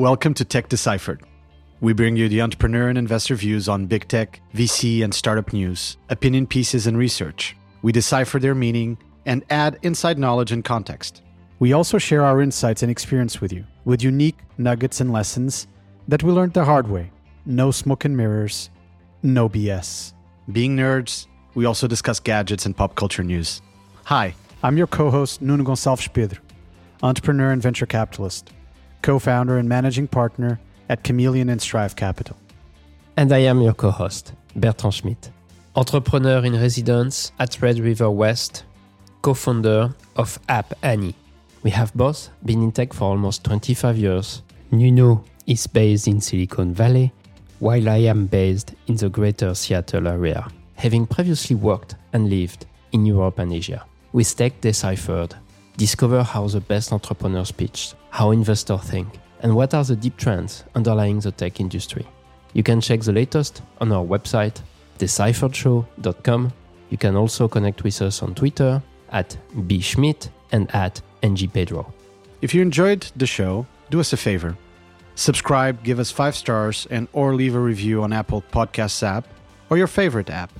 [0.00, 1.20] Welcome to Tech Deciphered.
[1.82, 5.98] We bring you the entrepreneur and investor views on big tech, VC, and startup news,
[6.08, 7.54] opinion pieces, and research.
[7.82, 8.96] We decipher their meaning
[9.26, 11.20] and add inside knowledge and context.
[11.58, 15.66] We also share our insights and experience with you, with unique nuggets and lessons
[16.08, 17.10] that we learned the hard way.
[17.44, 18.70] No smoke and mirrors,
[19.22, 20.14] no BS.
[20.50, 23.60] Being nerds, we also discuss gadgets and pop culture news.
[24.04, 26.40] Hi, I'm your co host, Nuno Gonçalves Pedro,
[27.02, 28.50] entrepreneur and venture capitalist,
[29.02, 32.36] co founder and managing partner at Chamaeleon and Strive Capital.
[33.16, 35.30] And I am your co host, Bertrand Schmitt,
[35.76, 38.64] entrepreneur in residence at Red River West,
[39.22, 41.14] co founder of App Annie.
[41.62, 44.42] We have both been in tech for almost 25 years.
[44.70, 47.12] Nuno is based in Silicon Valley,
[47.58, 53.04] while I am based in the greater Seattle area, having previously worked and lived in
[53.04, 53.84] Europe and Asia.
[54.12, 55.34] With Tech Deciphered,
[55.80, 59.08] discover how the best entrepreneurs pitch, how investors think,
[59.40, 62.06] and what are the deep trends underlying the tech industry.
[62.52, 64.60] You can check the latest on our website,
[64.98, 66.52] decipheredshow.com.
[66.90, 71.90] You can also connect with us on Twitter at bschmitt and at ngpedro.
[72.42, 74.58] If you enjoyed the show, do us a favor.
[75.14, 79.26] Subscribe, give us five stars, and or leave a review on Apple Podcasts app
[79.70, 80.52] or your favorite app.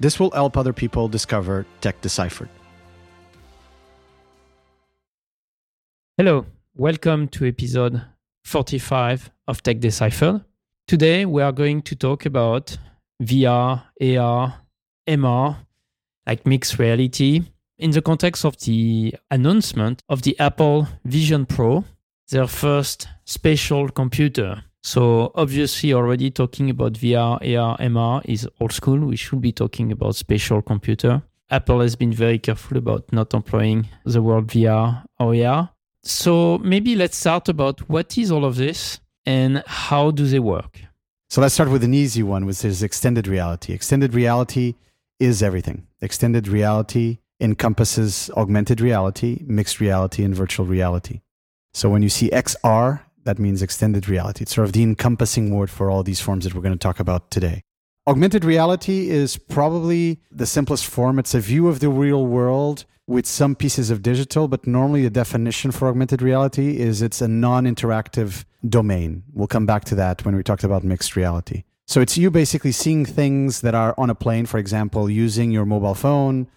[0.00, 2.48] This will help other people discover Tech Deciphered.
[6.16, 8.00] Hello, welcome to episode
[8.44, 10.44] 45 of Tech Deciphered.
[10.86, 12.78] Today we are going to talk about
[13.20, 14.54] VR, AR,
[15.08, 15.56] MR,
[16.24, 17.42] like mixed reality,
[17.78, 21.84] in the context of the announcement of the Apple Vision Pro,
[22.28, 24.62] their first spatial computer.
[24.84, 29.00] So obviously already talking about VR, AR, MR is old school.
[29.00, 31.24] We should be talking about spatial computer.
[31.50, 35.73] Apple has been very careful about not employing the word VR or AR.
[36.04, 40.80] So maybe let's start about what is all of this and how do they work?
[41.30, 43.72] So let's start with an easy one, which is extended reality.
[43.72, 44.74] Extended reality
[45.18, 45.86] is everything.
[46.02, 51.22] Extended reality encompasses augmented reality, mixed reality, and virtual reality.
[51.72, 54.42] So when you see XR, that means extended reality.
[54.42, 57.00] It's sort of the encompassing word for all these forms that we're going to talk
[57.00, 57.62] about today.
[58.06, 61.18] Augmented reality is probably the simplest form.
[61.18, 65.10] It's a view of the real world with some pieces of digital, but normally the
[65.10, 69.22] definition for augmented reality is it's a non interactive domain.
[69.32, 71.64] We'll come back to that when we talked about mixed reality.
[71.86, 75.64] So it's you basically seeing things that are on a plane, for example, using your
[75.64, 76.48] mobile phone,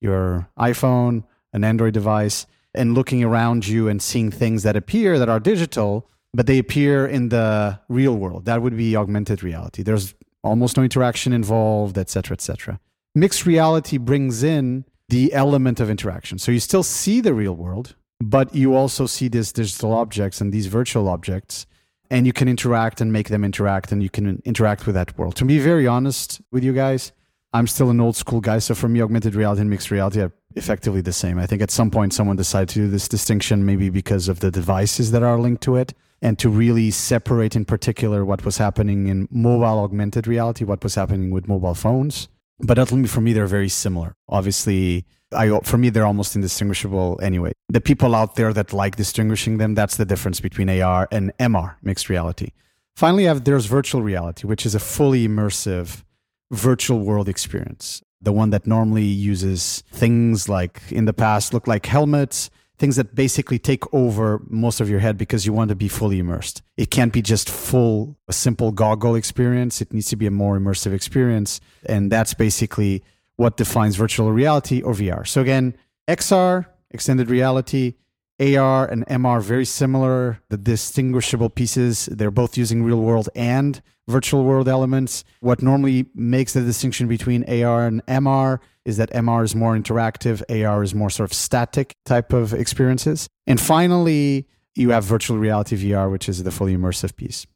[0.00, 5.28] your iPhone, an Android device, and looking around you and seeing things that appear that
[5.28, 8.44] are digital, but they appear in the real world.
[8.44, 9.82] That would be augmented reality.
[9.82, 12.80] There's almost no interaction involved, etc., etc.
[13.14, 16.38] Mixed reality brings in the element of interaction.
[16.38, 20.52] So you still see the real world, but you also see these digital objects and
[20.52, 21.66] these virtual objects,
[22.10, 25.36] and you can interact and make them interact, and you can interact with that world.
[25.36, 27.12] To be very honest with you guys,
[27.52, 28.58] I'm still an old school guy.
[28.58, 31.38] So for me, augmented reality and mixed reality are effectively the same.
[31.38, 34.50] I think at some point someone decided to do this distinction, maybe because of the
[34.50, 39.08] devices that are linked to it, and to really separate in particular what was happening
[39.08, 42.28] in mobile augmented reality, what was happening with mobile phones.
[42.60, 44.14] But ultimately, for me, they're very similar.
[44.28, 47.52] Obviously, I, for me, they're almost indistinguishable anyway.
[47.68, 51.74] The people out there that like distinguishing them, that's the difference between AR and MR,
[51.82, 52.50] mixed reality.
[52.94, 56.04] Finally, have, there's virtual reality, which is a fully immersive
[56.52, 58.02] virtual world experience.
[58.22, 63.14] The one that normally uses things like in the past look like helmets, things that
[63.14, 66.62] basically take over most of your head because you want to be fully immersed.
[66.76, 69.80] It can't be just full, a simple goggle experience.
[69.80, 71.60] It needs to be a more immersive experience.
[71.86, 73.02] And that's basically
[73.36, 75.26] what defines virtual reality or VR.
[75.26, 75.76] So again,
[76.08, 77.94] XR, extended reality,
[78.42, 80.40] AR and MR very similar.
[80.48, 85.24] The distinguishable pieces, they're both using real world and virtual world elements.
[85.40, 90.42] What normally makes the distinction between AR and MR is that MR is more interactive,
[90.50, 93.28] AR is more sort of static type of experiences.
[93.46, 97.46] And finally, you have virtual reality VR, which is the fully immersive piece.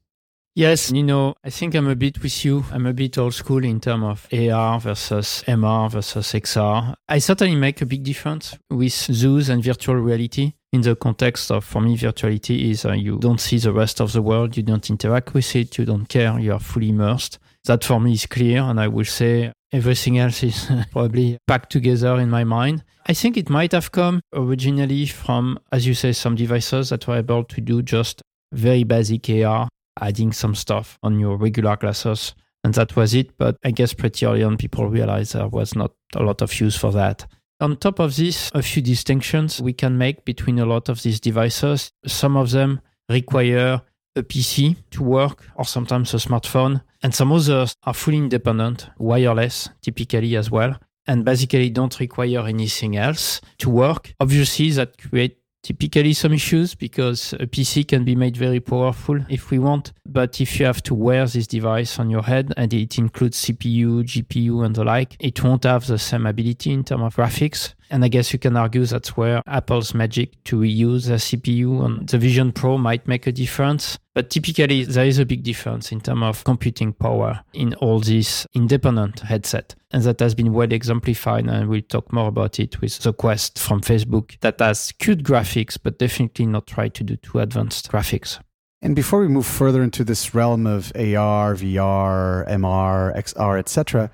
[0.54, 2.64] Yes, you know, I think I'm a bit with you.
[2.72, 6.94] I'm a bit old school in terms of AR versus MR versus XR.
[7.06, 11.64] I certainly make a big difference with zoos and virtual reality in the context of,
[11.64, 14.88] for me, virtuality is uh, you don't see the rest of the world, you don't
[14.88, 17.38] interact with it, you don't care, you are fully immersed.
[17.64, 22.16] That for me is clear, and I will say everything else is probably packed together
[22.20, 22.84] in my mind.
[23.06, 27.16] I think it might have come originally from, as you say, some devices that were
[27.16, 29.68] able to do just very basic AR
[30.00, 32.34] adding some stuff on your regular glasses.
[32.64, 33.36] And that was it.
[33.38, 36.76] But I guess pretty early on, people realized there was not a lot of use
[36.76, 37.26] for that.
[37.58, 41.20] On top of this, a few distinctions we can make between a lot of these
[41.20, 41.90] devices.
[42.04, 43.80] Some of them require
[44.14, 46.82] a PC to work or sometimes a smartphone.
[47.02, 50.76] And some others are fully independent, wireless typically as well,
[51.06, 54.12] and basically don't require anything else to work.
[54.20, 59.50] Obviously, that create typically some issues because a PC can be made very powerful if
[59.50, 59.92] we want.
[60.06, 64.04] But if you have to wear this device on your head and it includes CPU,
[64.04, 67.74] GPU, and the like, it won't have the same ability in terms of graphics.
[67.90, 72.06] And I guess you can argue that's where Apple's magic to reuse a CPU on
[72.06, 73.98] the Vision Pro might make a difference.
[74.14, 78.46] But typically, there is a big difference in terms of computing power in all these
[78.54, 79.74] independent headset.
[79.90, 81.46] And that has been well exemplified.
[81.46, 85.78] And we'll talk more about it with the Quest from Facebook that has cute graphics,
[85.80, 88.38] but definitely not try to do too advanced graphics.
[88.82, 94.10] And before we move further into this realm of AR, VR, MR, XR, etc.,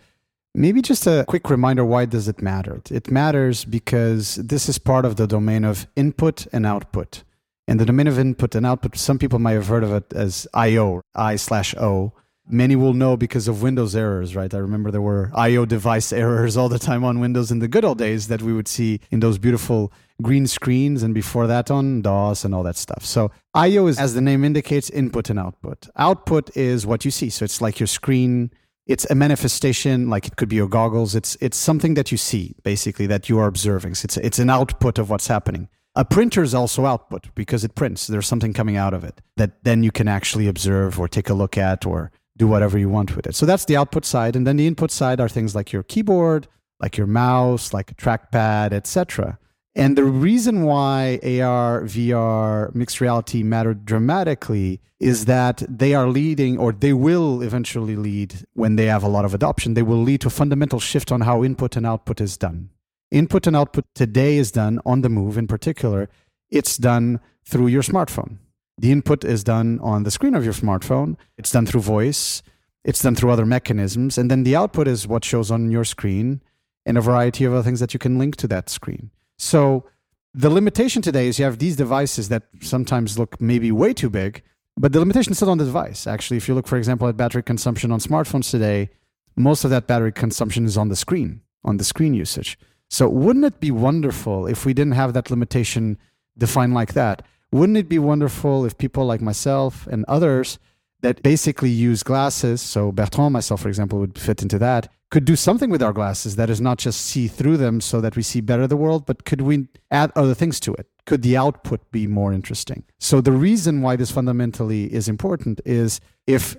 [0.55, 2.83] Maybe just a quick reminder why does it matter?
[2.91, 7.23] It matters because this is part of the domain of input and output.
[7.67, 10.47] And the domain of input and output, some people might have heard of it as
[10.53, 12.13] IO, I slash O.
[12.47, 14.53] Many will know because of Windows errors, right?
[14.53, 17.85] I remember there were IO device errors all the time on Windows in the good
[17.85, 19.91] old days that we would see in those beautiful
[20.21, 23.07] green screens and before that on DOS and all that stuff.
[23.07, 25.89] So IO is, as the name indicates, input and output.
[25.97, 27.31] Output is what you see.
[27.31, 28.51] So it's like your screen
[28.87, 31.15] it's a manifestation like it could be your goggles.
[31.15, 33.95] It's it's something that you see basically that you are observing.
[33.95, 35.69] So it's it's an output of what's happening.
[35.95, 38.07] A printer is also output because it prints.
[38.07, 41.35] There's something coming out of it that then you can actually observe or take a
[41.35, 43.35] look at or do whatever you want with it.
[43.35, 44.35] So that's the output side.
[44.35, 46.49] And then the input side are things like your keyboard
[46.83, 49.39] like your mouse like a trackpad etc
[49.75, 56.59] and the reason why AR, VR, mixed reality matter dramatically is that they are leading,
[56.59, 60.21] or they will eventually lead when they have a lot of adoption, they will lead
[60.21, 62.71] to a fundamental shift on how input and output is done.
[63.11, 66.09] Input and output today is done on the move in particular.
[66.51, 68.39] It's done through your smartphone.
[68.79, 71.17] The input is done on the screen of your smartphone.
[71.37, 72.43] It's done through voice.
[72.85, 74.19] It's done through other mechanisms.
[74.19, 76.43] And then the output is what shows on your screen
[76.87, 79.11] and a variety of other things that you can link to that screen.
[79.43, 79.87] So
[80.35, 84.41] the limitation today is you have these devices that sometimes look maybe way too big,
[84.77, 86.07] but the limitation is still on the device.
[86.07, 88.89] Actually, if you look, for example, at battery consumption on smartphones today,
[89.35, 92.57] most of that battery consumption is on the screen, on the screen usage.
[92.89, 95.99] So wouldn't it be wonderful if we didn't have that limitation
[96.39, 97.23] defined like that?
[97.51, 100.61] Wouldn't it be wonderful if people like myself and others
[101.03, 105.37] that basically use glasses, so Bertrand, myself, for example, would fit into that, could do
[105.37, 108.41] something with our glasses that is not just see through them so that we see
[108.41, 110.87] better the world, but could we add other things to it?
[111.05, 112.85] Could the output be more interesting?
[112.99, 116.57] So the reason why this fundamentally is important is if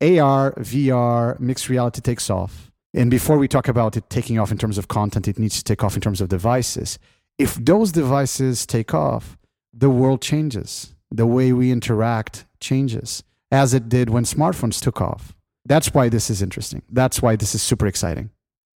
[0.00, 4.58] AR, VR, mixed reality takes off, and before we talk about it taking off in
[4.58, 6.98] terms of content, it needs to take off in terms of devices.
[7.38, 9.36] If those devices take off,
[9.72, 10.94] the world changes.
[11.10, 15.34] The way we interact changes, as it did when smartphones took off
[15.66, 16.82] that's why this is interesting.
[16.90, 18.30] That's why this is super exciting.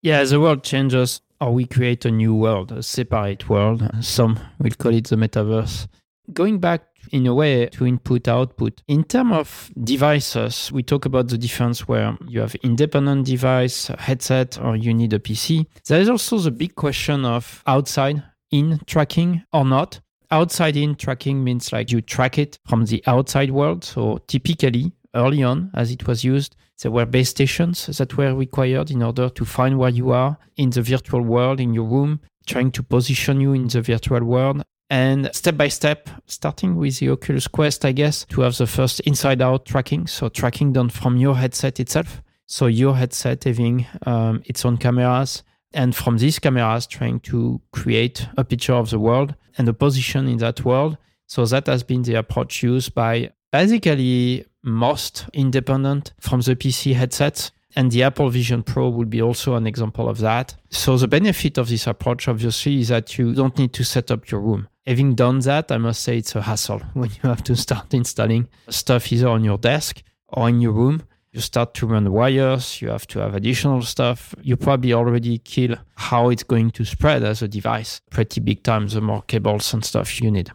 [0.02, 3.88] Yeah, the world changes, or we create a new world, a separate world.
[4.02, 5.88] Some will call it the metaverse.
[6.34, 8.82] Going back in a way to input output.
[8.88, 14.60] In terms of devices, we talk about the difference where you have independent device, headset,
[14.62, 15.66] or you need a PC.
[15.88, 20.00] There is also the big question of outside in tracking or not.
[20.32, 23.84] Outside in tracking means like you track it from the outside world.
[23.84, 26.56] So typically early on as it was used.
[26.82, 30.72] There were base stations that were required in order to find where you are in
[30.72, 34.64] the virtual world, in your room, trying to position you in the virtual world.
[34.90, 39.00] And step by step, starting with the Oculus Quest, I guess, to have the first
[39.02, 40.08] inside out tracking.
[40.08, 42.22] So, tracking done from your headset itself.
[42.48, 48.28] So, your headset having um, its own cameras, and from these cameras, trying to create
[48.36, 50.98] a picture of the world and a position in that world.
[51.28, 57.52] So, that has been the approach used by basically most independent from the PC headsets.
[57.76, 60.56] And the Apple Vision Pro will be also an example of that.
[60.70, 64.30] So the benefit of this approach, obviously, is that you don't need to set up
[64.30, 64.68] your room.
[64.86, 68.50] Having done that, I must say it's a hassle when you have to start installing
[68.68, 71.04] stuff either on your desk or in your room.
[71.32, 74.36] You start to run wires, you have to have additional stuff.
[74.42, 78.88] You probably already kill how it's going to spread as a device pretty big time,
[78.90, 80.52] the more cables and stuff you need.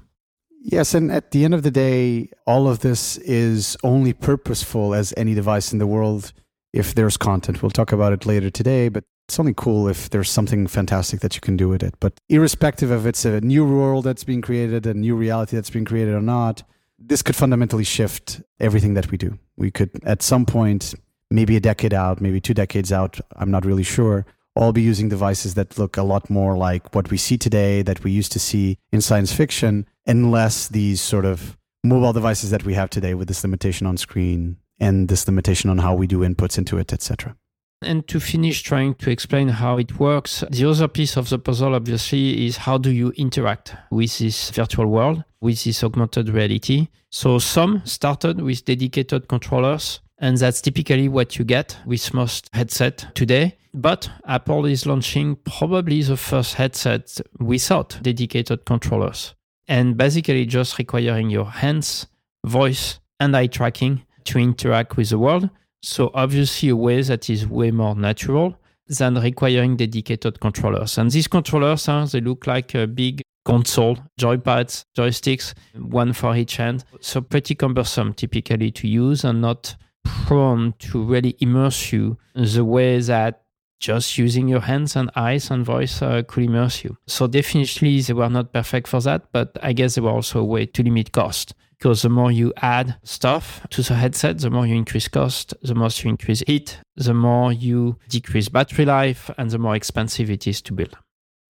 [0.61, 5.15] Yes, and at the end of the day, all of this is only purposeful as
[5.17, 6.33] any device in the world
[6.75, 7.63] if there's content.
[7.63, 11.35] We'll talk about it later today, but it's only cool if there's something fantastic that
[11.35, 11.95] you can do with it.
[12.01, 15.85] But irrespective of it's a new world that's being created, a new reality that's being
[15.85, 16.63] created or not,
[17.09, 19.39] this could fundamentally shift everything that we do.
[19.57, 20.95] We could, at some point,
[21.31, 25.09] maybe a decade out, maybe two decades out, I'm not really sure, all be using
[25.09, 28.41] devices that look a lot more like what we see today, that we used to
[28.41, 33.29] see in science fiction, unless these sort of mobile devices that we have today with
[33.29, 37.37] this limitation on screen and this limitation on how we do inputs into it, etc.
[37.83, 41.75] And to finish trying to explain how it works, the other piece of the puzzle,
[41.75, 46.89] obviously, is how do you interact with this virtual world, with this augmented reality.
[47.11, 53.07] So some started with dedicated controllers, and that's typically what you get with most headset
[53.15, 53.59] today.
[53.75, 59.35] But Apple is launching probably the first headset without dedicated controllers,
[59.69, 62.07] and basically just requiring your hands,
[62.45, 65.51] voice, and eye tracking to interact with the world
[65.83, 70.99] so obviously a way that is way more natural than requiring dedicated controllers.
[70.99, 76.57] And these controllers, huh, they look like a big console, joypads, joysticks, one for each
[76.57, 76.85] hand.
[77.01, 83.01] So pretty cumbersome typically to use and not prone to really immerse you the way
[83.01, 83.43] that
[83.79, 86.97] just using your hands and eyes and voice uh, could immerse you.
[87.07, 90.45] So definitely they were not perfect for that, but I guess they were also a
[90.45, 94.67] way to limit cost because the more you add stuff to the headset, the more
[94.67, 99.51] you increase cost, the more you increase heat, the more you decrease battery life, and
[99.51, 100.97] the more expensive it is to build.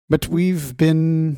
[0.10, 1.38] But we've been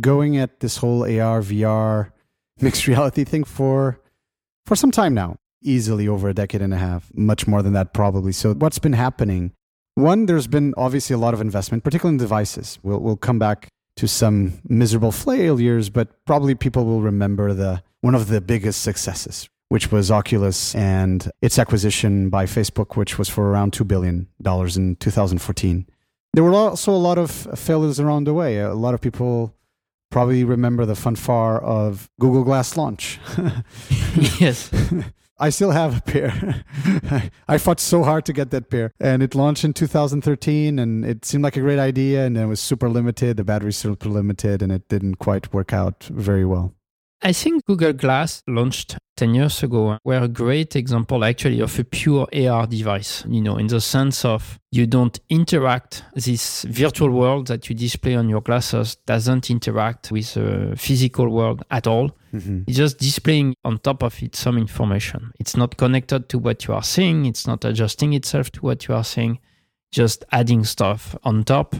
[0.00, 2.10] going at this whole AR, VR,
[2.60, 4.00] mixed reality thing for
[4.66, 7.94] for some time now, easily over a decade and a half, much more than that
[7.94, 8.32] probably.
[8.32, 9.52] So what's been happening?
[9.94, 12.78] One, there's been obviously a lot of investment, particularly in devices.
[12.82, 18.14] We'll we'll come back to some miserable failures, but probably people will remember the one
[18.14, 23.50] of the biggest successes, which was Oculus and its acquisition by Facebook, which was for
[23.50, 24.28] around $2 billion
[24.76, 25.86] in 2014.
[26.32, 28.60] There were also a lot of failures around the way.
[28.60, 29.56] A lot of people
[30.12, 33.18] probably remember the fanfare of Google Glass launch.
[34.38, 34.70] yes.
[35.38, 36.64] I still have a pair.
[37.48, 38.92] I fought so hard to get that pair.
[39.00, 42.60] And it launched in 2013 and it seemed like a great idea and it was
[42.60, 43.36] super limited.
[43.36, 46.75] The battery's super limited and it didn't quite work out very well.
[47.26, 51.82] I think Google Glass launched 10 years ago were a great example actually of a
[51.82, 57.48] pure AR device, you know, in the sense of you don't interact this virtual world
[57.48, 62.12] that you display on your glasses doesn't interact with the physical world at all.
[62.32, 62.62] Mm-hmm.
[62.68, 65.32] It's just displaying on top of it some information.
[65.40, 68.94] It's not connected to what you are seeing, it's not adjusting itself to what you
[68.94, 69.40] are seeing,
[69.90, 71.74] just adding stuff on top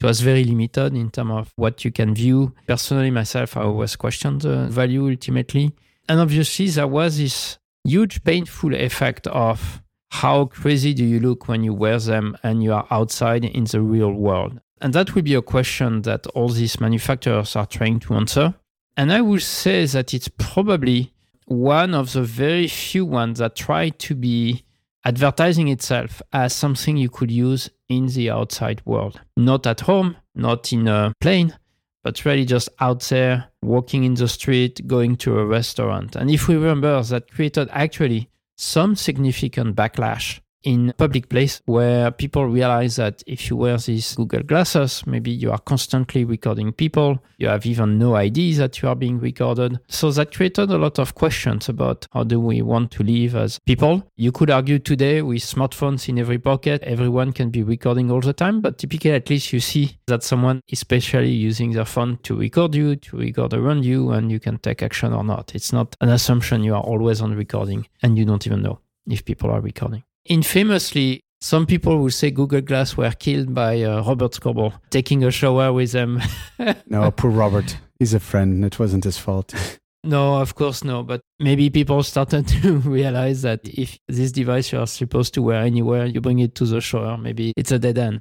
[0.00, 2.52] it was very limited in terms of what you can view.
[2.66, 5.72] Personally, myself, I always questioned the value ultimately.
[6.08, 11.64] And obviously, there was this huge painful effect of how crazy do you look when
[11.64, 14.60] you wear them and you are outside in the real world?
[14.80, 18.54] And that will be a question that all these manufacturers are trying to answer.
[18.96, 21.12] And I would say that it's probably
[21.46, 24.64] one of the very few ones that try to be
[25.06, 29.20] advertising itself as something you could use in the outside world.
[29.36, 31.56] Not at home, not in a plane,
[32.02, 36.16] but really just out there, walking in the street, going to a restaurant.
[36.16, 42.46] And if we remember, that created actually some significant backlash in public place where people
[42.46, 47.22] realize that if you wear these Google glasses, maybe you are constantly recording people.
[47.38, 49.78] You have even no idea that you are being recorded.
[49.88, 53.58] So that created a lot of questions about how do we want to live as
[53.60, 54.02] people.
[54.16, 58.32] You could argue today with smartphones in every pocket, everyone can be recording all the
[58.32, 62.36] time, but typically at least you see that someone is especially using their phone to
[62.36, 65.52] record you, to record around you, and you can take action or not.
[65.52, 69.24] It's not an assumption you are always on recording and you don't even know if
[69.24, 70.04] people are recording.
[70.28, 75.30] Infamously, some people will say Google Glass were killed by uh, Robert Scoble taking a
[75.30, 76.20] shower with them.
[76.86, 77.76] no, poor Robert.
[77.98, 78.64] He's a friend.
[78.64, 79.54] It wasn't his fault.
[80.02, 81.02] No, of course no.
[81.02, 85.62] But maybe people started to realize that if this device you are supposed to wear
[85.62, 88.20] anywhere, you bring it to the shower, maybe it's a dead end.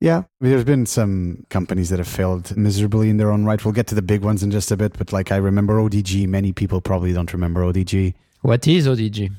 [0.00, 3.64] Yeah, there's been some companies that have failed miserably in their own right.
[3.64, 6.28] We'll get to the big ones in just a bit, but like I remember ODG.
[6.28, 8.14] Many people probably don't remember ODG.
[8.42, 9.30] What is ODG?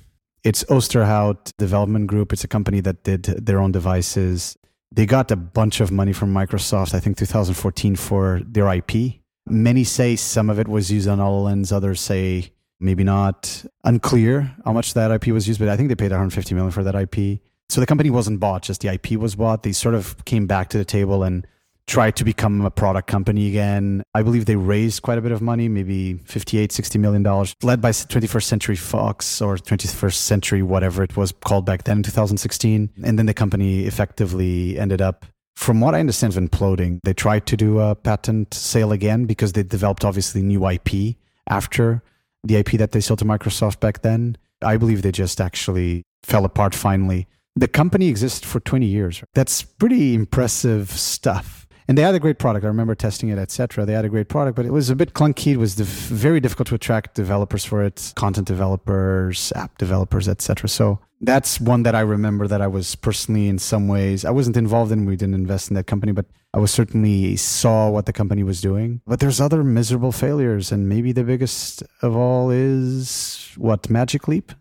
[0.47, 2.31] It's Osterhout Development Group.
[2.31, 4.57] It's a company that did their own devices.
[4.93, 9.19] They got a bunch of money from Microsoft, I think 2014, for their IP.
[9.45, 13.65] Many say some of it was used on HoloLens, others say maybe not.
[13.83, 16.81] Unclear how much that IP was used, but I think they paid 150 million for
[16.81, 17.41] that IP.
[17.67, 19.63] So the company wasn't bought, just the IP was bought.
[19.63, 21.45] They sort of came back to the table and
[21.87, 24.03] tried to become a product company again.
[24.13, 27.81] I believe they raised quite a bit of money, maybe 58, 60 million dollars, led
[27.81, 32.89] by 21st Century Fox or 21st Century, whatever it was called back then in 2016.
[33.03, 35.25] And then the company effectively ended up,
[35.55, 36.99] from what I understand, imploding.
[37.03, 41.15] They tried to do a patent sale again because they developed obviously new IP
[41.49, 42.03] after
[42.43, 44.37] the IP that they sold to Microsoft back then.
[44.61, 47.27] I believe they just actually fell apart finally.
[47.55, 49.23] The company existed for 20 years.
[49.33, 52.65] That's pretty impressive stuff And they had a great product.
[52.65, 53.85] I remember testing it, etc.
[53.85, 55.53] They had a great product, but it was a bit clunky.
[55.53, 60.67] It was very difficult to attract developers for it, content developers, app developers, etc.
[60.67, 64.57] So that's one that I remember that I was personally in some ways I wasn't
[64.57, 65.05] involved in.
[65.05, 68.59] We didn't invest in that company, but I was certainly saw what the company was
[68.59, 69.01] doing.
[69.07, 74.51] But there's other miserable failures, and maybe the biggest of all is what Magic Leap.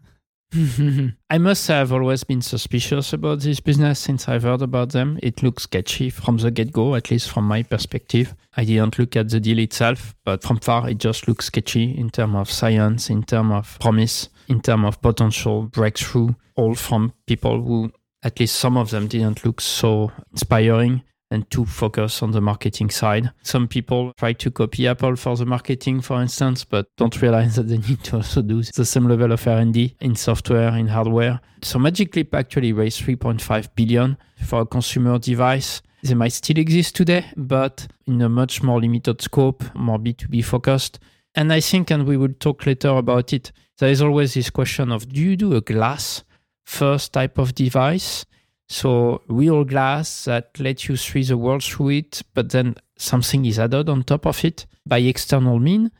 [1.30, 5.18] I must I've always been suspicious about this business since I've heard about them.
[5.22, 8.34] It looks sketchy from the get go, at least from my perspective.
[8.56, 12.10] I didn't look at the deal itself, but from far it just looks sketchy in
[12.10, 17.62] terms of science, in terms of promise, in terms of potential breakthrough, all from people
[17.62, 22.40] who, at least some of them, didn't look so inspiring and to focus on the
[22.40, 23.30] marketing side.
[23.42, 27.68] Some people try to copy Apple for the marketing, for instance, but don't realize that
[27.68, 31.40] they need to also do the same level of R&D in software, in hardware.
[31.62, 35.82] So Magic Leap actually raised 3.5 billion for a consumer device.
[36.02, 41.00] They might still exist today, but in a much more limited scope, more B2B focused.
[41.34, 44.92] And I think, and we will talk later about it, there is always this question
[44.92, 46.24] of do you do a glass
[46.64, 48.24] first type of device?
[48.68, 53.58] So real glass that lets you see the world through it, but then something is
[53.58, 55.90] added on top of it by external mean?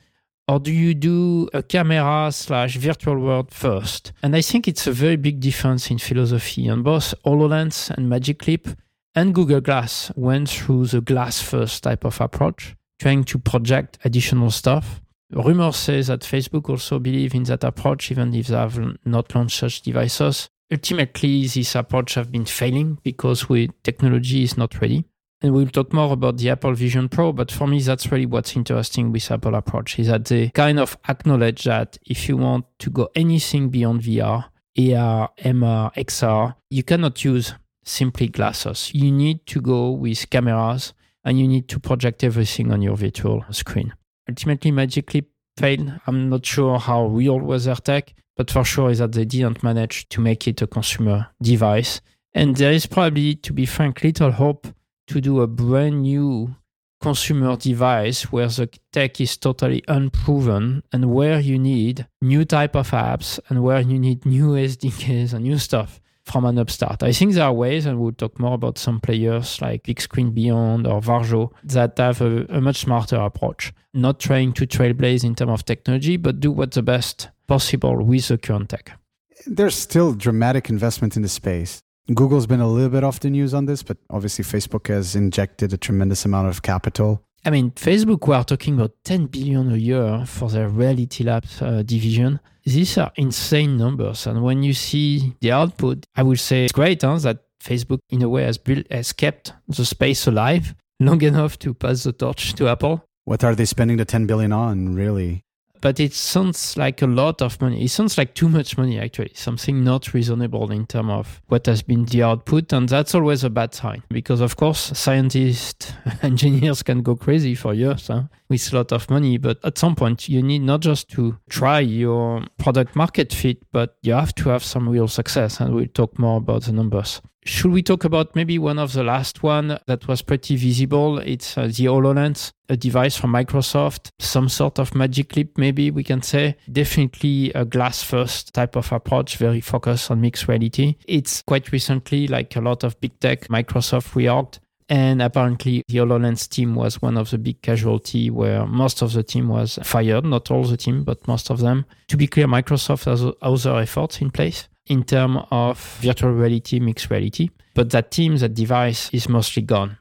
[0.48, 4.12] Or do you do a camera slash virtual world first?
[4.22, 6.68] And I think it's a very big difference in philosophy.
[6.68, 8.68] And both HoloLens and Magic Leap
[9.14, 14.50] and Google Glass went through the glass first type of approach, trying to project additional
[14.50, 15.00] stuff.
[15.32, 19.58] Rumors say that Facebook also believe in that approach, even if they have not launched
[19.58, 25.04] such devices ultimately this approach have been failing because we technology is not ready.
[25.42, 28.56] And we'll talk more about the apple vision pro but for me that's really what's
[28.56, 32.88] interesting with apple approach is that they kind of acknowledge that if you want to
[32.88, 34.46] go anything beyond vr
[34.78, 37.52] ar mr xr you cannot use
[37.86, 38.90] simply glasses.
[38.92, 40.92] You need to go with cameras
[41.24, 43.94] and you need to project everything on your virtual screen.
[44.28, 45.92] Ultimately magic leap failed.
[46.06, 49.62] I'm not sure how real was their tech but for sure is that they didn't
[49.62, 52.00] manage to make it a consumer device.
[52.34, 54.68] And there is probably, to be frank, little hope
[55.08, 56.54] to do a brand new
[57.00, 62.90] consumer device where the tech is totally unproven and where you need new type of
[62.90, 67.02] apps and where you need new SDKs and new stuff from an upstart.
[67.02, 70.86] I think there are ways, and we'll talk more about some players like Bigscreen Beyond
[70.86, 75.52] or Varjo that have a, a much smarter approach, not trying to trailblaze in terms
[75.52, 78.98] of technology, but do what's the best possible with the current tech.
[79.46, 81.80] There's still dramatic investment in the space.
[82.14, 85.72] Google's been a little bit off the news on this, but obviously Facebook has injected
[85.72, 87.22] a tremendous amount of capital.
[87.44, 91.60] I mean, Facebook, we are talking about 10 billion a year for their Reality Labs
[91.62, 92.40] uh, division.
[92.64, 94.26] These are insane numbers.
[94.26, 98.22] And when you see the output, I would say it's great huh, that Facebook, in
[98.22, 102.54] a way, has, built, has kept the space alive long enough to pass the torch
[102.54, 103.04] to Apple.
[103.24, 105.42] What are they spending the 10 billion on, really?
[105.80, 107.84] But it sounds like a lot of money.
[107.84, 111.82] It sounds like too much money, actually, something not reasonable in terms of what has
[111.82, 112.72] been the output.
[112.72, 117.74] And that's always a bad sign because, of course, scientists, engineers can go crazy for
[117.74, 119.38] years huh, with a lot of money.
[119.38, 123.96] But at some point, you need not just to try your product market fit, but
[124.02, 125.60] you have to have some real success.
[125.60, 127.20] And we'll talk more about the numbers.
[127.46, 131.18] Should we talk about maybe one of the last one that was pretty visible?
[131.18, 136.02] It's uh, the HoloLens, a device from Microsoft, some sort of magic leap, maybe we
[136.02, 136.56] can say.
[136.70, 140.96] Definitely a glass first type of approach, very focused on mixed reality.
[141.06, 144.58] It's quite recently, like a lot of big tech, Microsoft reorged.
[144.88, 149.24] And apparently, the HoloLens team was one of the big casualty where most of the
[149.24, 150.24] team was fired.
[150.24, 151.86] Not all the team, but most of them.
[152.08, 157.10] To be clear, Microsoft has other efforts in place in terms of virtual reality, mixed
[157.10, 157.50] reality.
[157.74, 159.98] But that team, that device is mostly gone.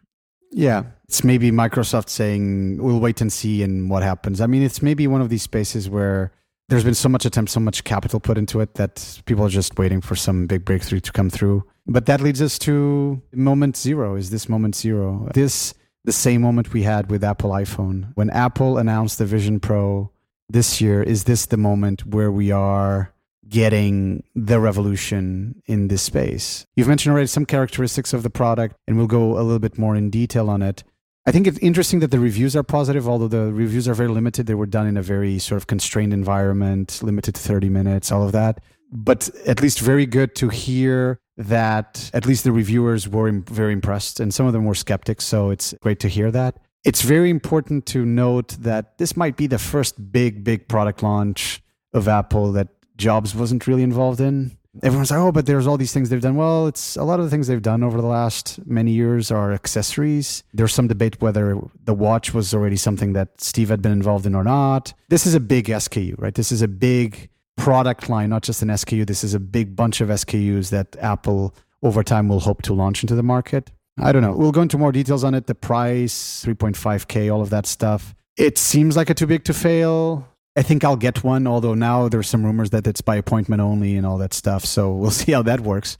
[0.52, 0.84] Yeah.
[1.06, 4.40] It's maybe Microsoft saying, we'll wait and see and what happens.
[4.40, 6.32] I mean, it's maybe one of these spaces where
[6.70, 9.78] there's been so much attempt, so much capital put into it that people are just
[9.78, 11.64] waiting for some big breakthrough to come through.
[11.86, 14.16] But that leads us to moment zero.
[14.16, 15.30] Is this moment zero?
[15.34, 15.74] This
[16.04, 18.12] the same moment we had with Apple iPhone.
[18.16, 20.12] When Apple announced the Vision Pro
[20.48, 23.12] this year, is this the moment where we are
[23.48, 26.66] getting the revolution in this space.
[26.76, 29.96] You've mentioned already some characteristics of the product, and we'll go a little bit more
[29.96, 30.84] in detail on it.
[31.28, 34.46] I think it's interesting that the reviews are positive, although the reviews are very limited.
[34.46, 38.24] They were done in a very sort of constrained environment, limited to 30 minutes, all
[38.24, 38.62] of that.
[38.92, 44.20] But at least very good to hear that at least the reviewers were very impressed,
[44.20, 45.26] and some of them were skeptics.
[45.26, 46.60] So it's great to hear that.
[46.84, 51.64] It's very important to note that this might be the first big, big product launch
[51.94, 54.58] of Apple that Jobs wasn't really involved in.
[54.84, 56.36] Everyone's like, oh, but there's all these things they've done.
[56.36, 59.52] Well, it's a lot of the things they've done over the last many years are
[59.52, 60.44] accessories.
[60.54, 64.36] There's some debate whether the watch was already something that Steve had been involved in
[64.36, 64.94] or not.
[65.10, 66.36] This is a big SKU, right?
[66.36, 69.08] This is a big product line, not just an SKU.
[69.08, 73.04] This is a big bunch of SKUs that Apple over time will hope to launch
[73.04, 73.72] into the market.
[73.98, 74.34] I don't know.
[74.34, 75.48] We'll go into more details on it.
[75.48, 78.14] The price, 3.5K, all of that stuff.
[78.36, 80.28] It seems like a too big to fail.
[80.56, 83.98] I think I'll get one, although now there's some rumors that it's by appointment only
[83.98, 84.66] and all that stuff.
[84.66, 85.98] So we'll see how that works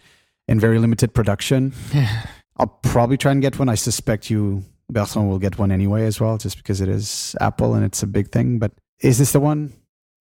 [0.48, 1.74] in very limited production.
[2.58, 3.68] I'll probably try and get one.
[3.68, 7.74] I suspect you, Bertrand, will get one anyway as well, just because it is Apple
[7.74, 8.60] and it's a big thing.
[8.60, 9.74] But is this the one?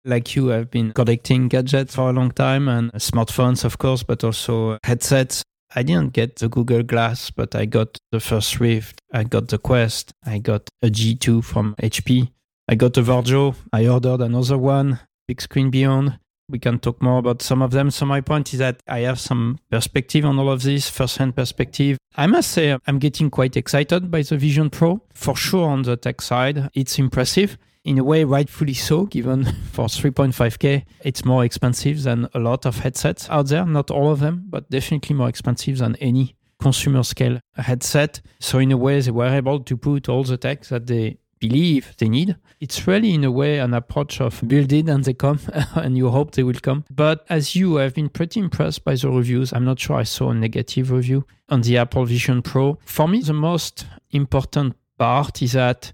[0.05, 4.25] Like you, I've been collecting gadgets for a long time and smartphones, of course, but
[4.25, 5.42] also headsets.
[5.75, 9.59] I didn't get the Google Glass, but I got the first Rift, I got the
[9.59, 12.31] Quest, I got a G2 from HP.
[12.68, 13.55] I got a Varjo.
[13.72, 16.18] I ordered another one, Bigscreen Beyond.
[16.48, 17.90] We can talk more about some of them.
[17.90, 21.98] So my point is that I have some perspective on all of this, first-hand perspective.
[22.16, 25.01] I must say I'm getting quite excited by the Vision Pro.
[25.14, 27.57] For sure on the tech side, it's impressive.
[27.85, 32.79] In a way, rightfully so, given for 3.5K, it's more expensive than a lot of
[32.79, 33.66] headsets out there.
[33.66, 38.20] Not all of them, but definitely more expensive than any consumer scale headset.
[38.38, 41.95] So in a way, they were able to put all the tech that they believe
[41.99, 42.37] they need.
[42.61, 45.41] It's really, in a way, an approach of build it and they come,
[45.75, 46.85] and you hope they will come.
[46.91, 49.53] But as you, I've been pretty impressed by the reviews.
[49.53, 52.79] I'm not sure I saw a negative review on the Apple Vision Pro.
[52.85, 55.93] For me, the most important part is that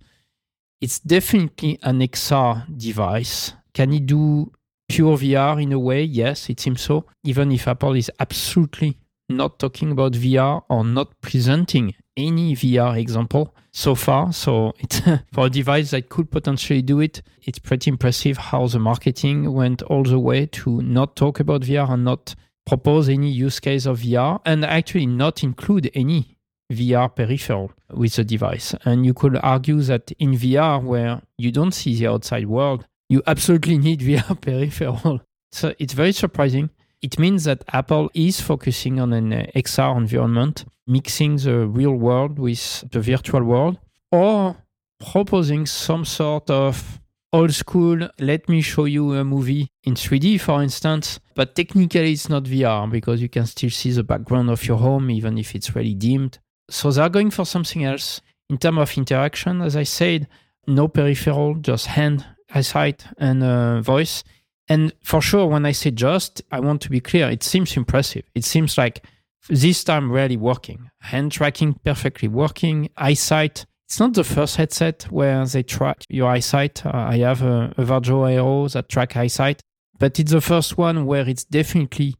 [0.80, 3.54] it's definitely an XR device.
[3.72, 4.52] Can it do
[4.88, 6.02] pure VR in a way?
[6.02, 7.06] Yes, it seems so.
[7.24, 13.54] Even if Apple is absolutely not talking about VR or not presenting any VR example
[13.70, 14.32] so far.
[14.32, 14.72] So
[15.32, 17.22] for a device that could potentially do it.
[17.42, 21.90] It's pretty impressive how the marketing went all the way to not talk about VR
[21.90, 22.34] and not
[22.66, 26.36] propose any use case of VR and actually not include any
[26.70, 28.74] VR peripheral with the device.
[28.84, 33.22] And you could argue that in VR, where you don't see the outside world, you
[33.26, 35.22] absolutely need VR peripheral.
[35.50, 36.70] So it's very surprising.
[37.02, 42.84] It means that Apple is focusing on an XR environment, mixing the real world with
[42.90, 43.78] the virtual world,
[44.10, 44.56] or
[44.98, 47.00] proposing some sort of
[47.32, 51.20] old school, let me show you a movie in 3D, for instance.
[51.34, 55.10] But technically, it's not VR because you can still see the background of your home,
[55.10, 56.38] even if it's really dimmed.
[56.70, 58.20] So they're going for something else.
[58.50, 60.26] In terms of interaction, as I said,
[60.66, 64.24] no peripheral, just hand, eyesight, and uh, voice.
[64.68, 68.24] And for sure, when I say just, I want to be clear, it seems impressive.
[68.34, 69.04] It seems like
[69.48, 70.90] this time really working.
[71.00, 73.64] Hand tracking perfectly working, eyesight.
[73.86, 76.84] It's not the first headset where they track your eyesight.
[76.84, 79.62] Uh, I have a, a Varjo Aero that track eyesight,
[79.98, 82.16] but it's the first one where it's definitely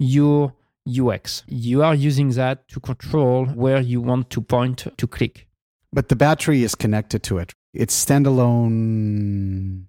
[0.00, 0.54] your
[0.86, 1.44] UX.
[1.46, 5.46] You are using that to control where you want to point to click.
[5.92, 7.52] But the battery is connected to it.
[7.72, 9.84] It's standalone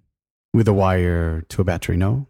[0.56, 2.26] with a wire to a battery, no?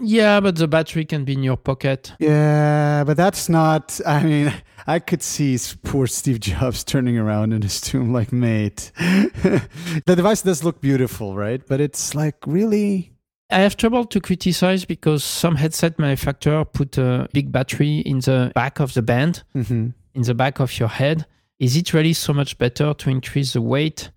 [0.00, 2.12] Yeah, but the battery can be in your pocket.
[2.20, 4.00] Yeah, but that's not.
[4.06, 4.54] I mean,
[4.86, 8.92] I could see poor Steve Jobs turning around in his tomb like, mate.
[8.96, 11.60] the device does look beautiful, right?
[11.66, 13.12] But it's like, really?
[13.50, 18.52] I have trouble to criticize because some headset manufacturer put a big battery in the
[18.54, 19.88] back of the band, mm-hmm.
[20.14, 21.26] in the back of your head.
[21.58, 24.10] Is it really so much better to increase the weight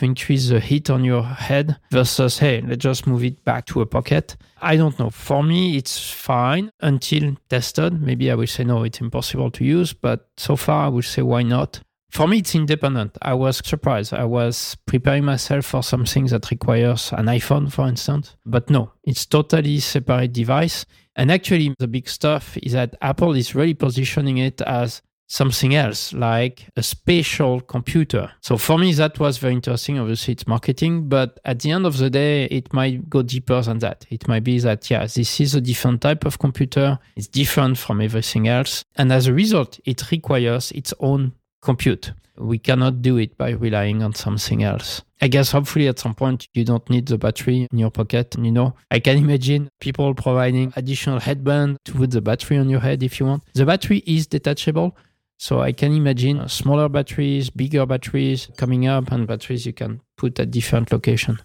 [0.00, 3.86] increase the heat on your head versus, hey, let's just move it back to a
[3.86, 4.36] pocket.
[4.60, 5.10] I don't know.
[5.10, 8.00] For me, it's fine until tested.
[8.00, 9.92] Maybe I will say, no, it's impossible to use.
[9.92, 11.80] But so far, I would say, why not?
[12.10, 13.18] For me, it's independent.
[13.22, 14.14] I was surprised.
[14.14, 18.36] I was preparing myself for something that requires an iPhone, for instance.
[18.46, 20.86] But no, it's totally separate device.
[21.16, 26.12] And actually, the big stuff is that Apple is really positioning it as something else
[26.12, 28.30] like a spatial computer.
[28.40, 29.98] So for me, that was very interesting.
[29.98, 33.78] Obviously, it's marketing, but at the end of the day, it might go deeper than
[33.78, 34.04] that.
[34.10, 36.98] It might be that, yeah, this is a different type of computer.
[37.16, 38.84] It's different from everything else.
[38.96, 41.32] And as a result, it requires its own
[41.62, 42.12] compute.
[42.36, 45.02] We cannot do it by relying on something else.
[45.22, 48.34] I guess hopefully at some point you don't need the battery in your pocket.
[48.36, 52.80] You know, I can imagine people providing additional headband to put the battery on your
[52.80, 53.44] head if you want.
[53.54, 54.96] The battery is detachable,
[55.44, 60.40] so I can imagine smaller batteries, bigger batteries coming up, and batteries you can put
[60.40, 61.38] at different location.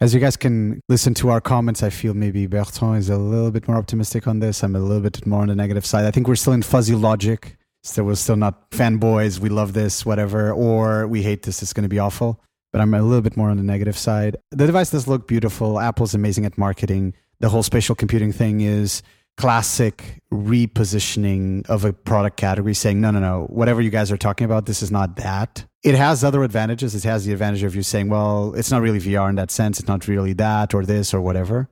[0.00, 3.50] As you guys can listen to our comments, I feel maybe Bertrand is a little
[3.50, 4.64] bit more optimistic on this.
[4.64, 6.06] I'm a little bit more on the negative side.
[6.06, 7.58] I think we're still in fuzzy logic.
[7.82, 9.38] So we're still not fanboys.
[9.38, 11.60] We love this, whatever, or we hate this.
[11.62, 12.40] It's going to be awful.
[12.72, 14.38] But I'm a little bit more on the negative side.
[14.50, 15.78] The device does look beautiful.
[15.78, 17.12] Apple's amazing at marketing.
[17.40, 19.02] The whole spatial computing thing is
[19.36, 24.44] classic repositioning of a product category, saying, no, no, no, whatever you guys are talking
[24.44, 25.64] about, this is not that.
[25.82, 26.94] It has other advantages.
[26.94, 29.80] It has the advantage of you saying, well, it's not really VR in that sense.
[29.80, 31.68] It's not really that or this or whatever.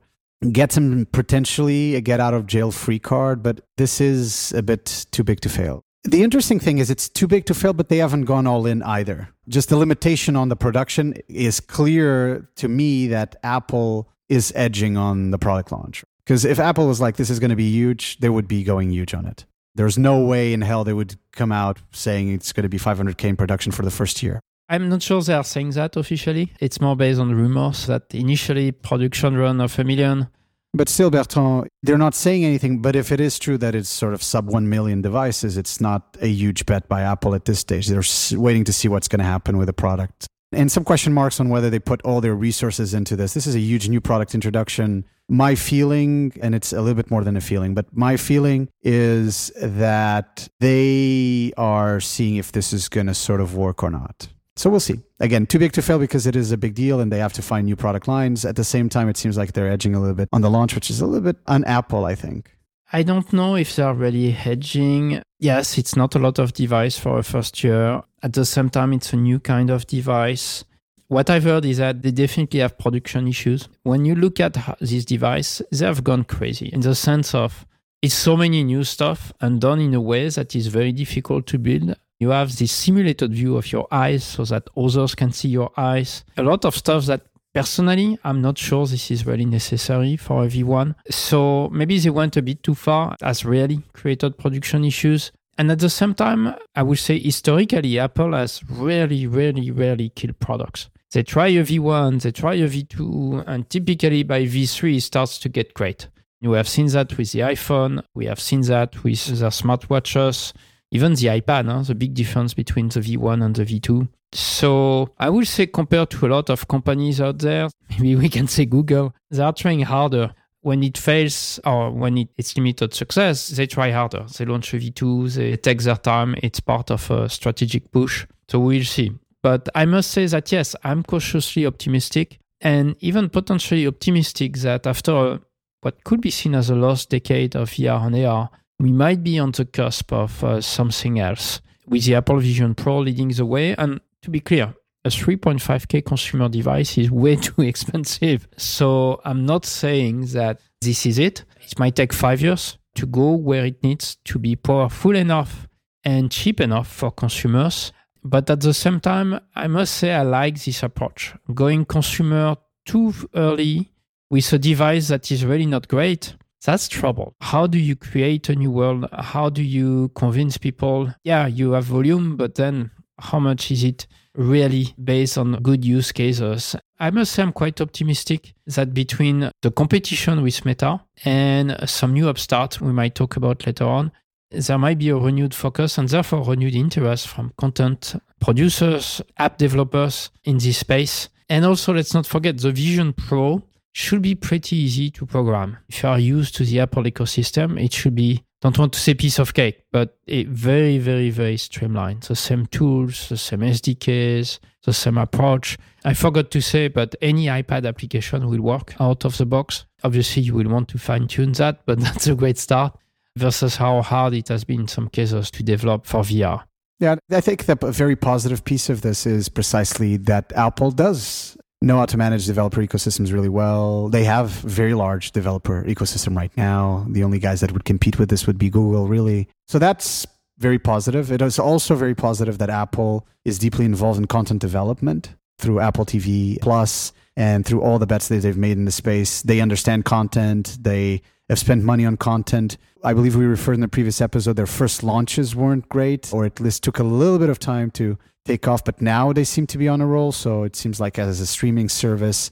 [0.51, 5.05] Get some potentially a get out of jail free card, but this is a bit
[5.11, 5.83] too big to fail.
[6.03, 8.81] The interesting thing is it's too big to fail, but they haven't gone all in
[8.81, 9.29] either.
[9.47, 15.29] Just the limitation on the production is clear to me that Apple is edging on
[15.29, 16.03] the product launch.
[16.31, 18.89] Because if Apple was like, this is going to be huge, they would be going
[18.89, 19.43] huge on it.
[19.75, 23.25] There's no way in hell they would come out saying it's going to be 500K
[23.25, 24.39] in production for the first year.
[24.69, 26.53] I'm not sure they are saying that officially.
[26.61, 30.29] It's more based on rumors that initially production run of a million.
[30.73, 32.81] But still, Bertrand, they're not saying anything.
[32.81, 36.15] But if it is true that it's sort of sub 1 million devices, it's not
[36.21, 37.87] a huge bet by Apple at this stage.
[37.87, 40.27] They're waiting to see what's going to happen with the product.
[40.51, 43.33] And some question marks on whether they put all their resources into this.
[43.33, 47.23] This is a huge new product introduction my feeling, and it's a little bit more
[47.23, 53.07] than a feeling, but my feeling is that they are seeing if this is going
[53.07, 54.27] to sort of work or not.
[54.57, 54.99] So we'll see.
[55.21, 57.41] Again, too big to fail because it is a big deal and they have to
[57.41, 58.43] find new product lines.
[58.43, 60.75] At the same time, it seems like they're edging a little bit on the launch,
[60.75, 62.51] which is a little bit on Apple, I think.
[62.93, 65.21] I don't know if they're really hedging.
[65.39, 68.01] Yes, it's not a lot of device for a first year.
[68.21, 70.65] At the same time, it's a new kind of device.
[71.07, 73.69] What I've heard is that they definitely have production issues.
[73.83, 77.65] When you look at this device, they have gone crazy in the sense of
[78.01, 81.59] it's so many new stuff and done in a way that is very difficult to
[81.59, 81.95] build.
[82.19, 86.23] You have this simulated view of your eyes so that others can see your eyes.
[86.37, 87.21] A lot of stuff that
[87.53, 90.95] personally I'm not sure this is really necessary for everyone.
[91.09, 95.31] So maybe they went a bit too far, has really created production issues.
[95.57, 100.39] And at the same time, I would say historically, Apple has really, really, really killed
[100.39, 100.89] products.
[101.11, 105.49] They try a V1, they try a V2, and typically by V3 it starts to
[105.49, 106.07] get great.
[106.41, 110.53] We have seen that with the iPhone, we have seen that with the smartwatches,
[110.89, 111.83] even the iPad, huh?
[111.83, 114.07] the big difference between the V1 and the V2.
[114.33, 118.47] So I would say compared to a lot of companies out there, maybe we can
[118.47, 120.33] say Google, they are trying harder.
[120.63, 124.25] When it fails or when it, it's limited success, they try harder.
[124.37, 126.35] They launch a V2, they take their time.
[126.43, 128.27] It's part of a strategic push.
[128.47, 129.11] So we'll see.
[129.41, 135.39] But I must say that yes, I'm cautiously optimistic and even potentially optimistic that after
[135.81, 139.39] what could be seen as a lost decade of VR and AR, we might be
[139.39, 143.75] on the cusp of uh, something else with the Apple Vision Pro leading the way.
[143.75, 148.47] And to be clear, a 3.5K consumer device is way too expensive.
[148.57, 151.45] So I'm not saying that this is it.
[151.61, 155.67] It might take five years to go where it needs to be powerful enough
[156.03, 157.93] and cheap enough for consumers.
[158.23, 161.33] But at the same time, I must say I like this approach.
[161.53, 162.55] Going consumer
[162.85, 163.91] too early
[164.29, 167.33] with a device that is really not great, that's trouble.
[167.41, 169.07] How do you create a new world?
[169.11, 171.11] How do you convince people?
[171.23, 176.11] Yeah, you have volume, but then how much is it really based on good use
[176.11, 176.75] cases?
[176.99, 182.29] I must say I'm quite optimistic that between the competition with Meta and some new
[182.29, 184.11] upstart we might talk about later on,
[184.51, 190.29] there might be a renewed focus and therefore renewed interest from content producers, app developers
[190.43, 191.29] in this space.
[191.49, 195.77] And also, let's not forget the Vision Pro should be pretty easy to program.
[195.89, 199.15] If you are used to the Apple ecosystem, it should be, don't want to say
[199.15, 202.23] piece of cake, but a very, very, very streamlined.
[202.23, 205.77] The same tools, the same SDKs, the same approach.
[206.05, 209.85] I forgot to say, but any iPad application will work out of the box.
[210.03, 212.95] Obviously, you will want to fine tune that, but that's a great start
[213.35, 216.63] versus how hard it has been in some cases to develop for VR.
[216.99, 221.57] Yeah, I think that a very positive piece of this is precisely that Apple does
[221.81, 224.09] know how to manage developer ecosystems really well.
[224.09, 227.05] They have very large developer ecosystem right now.
[227.09, 229.47] The only guys that would compete with this would be Google, really.
[229.67, 230.27] So that's
[230.59, 231.31] very positive.
[231.31, 236.05] It is also very positive that Apple is deeply involved in content development through Apple
[236.05, 239.41] TV Plus and through all the bets that they've made in the space.
[239.41, 240.77] They understand content.
[240.79, 242.77] They have spent money on content.
[243.03, 246.59] I believe we referred in the previous episode, their first launches weren't great, or at
[246.59, 249.77] least took a little bit of time to take off, but now they seem to
[249.77, 250.31] be on a roll.
[250.31, 252.51] So it seems like as a streaming service,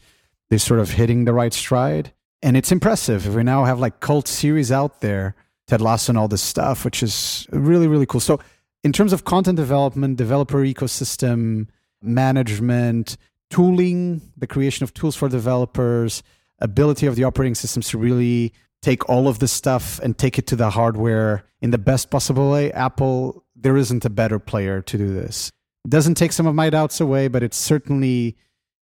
[0.50, 2.14] they're sort of hitting the right stride.
[2.42, 3.36] And it's impressive.
[3.36, 5.36] We now have like cult series out there,
[5.68, 8.22] Ted Lasso and all this stuff, which is really, really cool.
[8.22, 8.40] So
[8.84, 11.68] in terms of content development, developer ecosystem,
[12.02, 13.18] management,
[13.50, 16.24] tooling, the creation of tools for developers,
[16.60, 20.48] ability of the operating systems to really take all of this stuff and take it
[20.48, 22.72] to the hardware in the best possible way.
[22.72, 25.52] Apple, there isn't a better player to do this.
[25.86, 28.38] It doesn't take some of my doubts away, but it certainly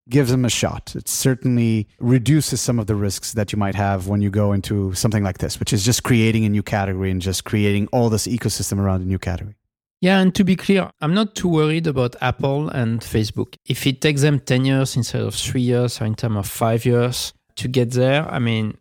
[0.09, 0.95] gives them a shot.
[0.95, 4.93] It certainly reduces some of the risks that you might have when you go into
[4.93, 8.27] something like this, which is just creating a new category and just creating all this
[8.27, 9.55] ecosystem around a new category.
[9.99, 13.55] Yeah, and to be clear, I'm not too worried about Apple and Facebook.
[13.65, 16.85] If it takes them 10 years instead of three years or in terms of five
[16.85, 18.77] years to get there, I mean,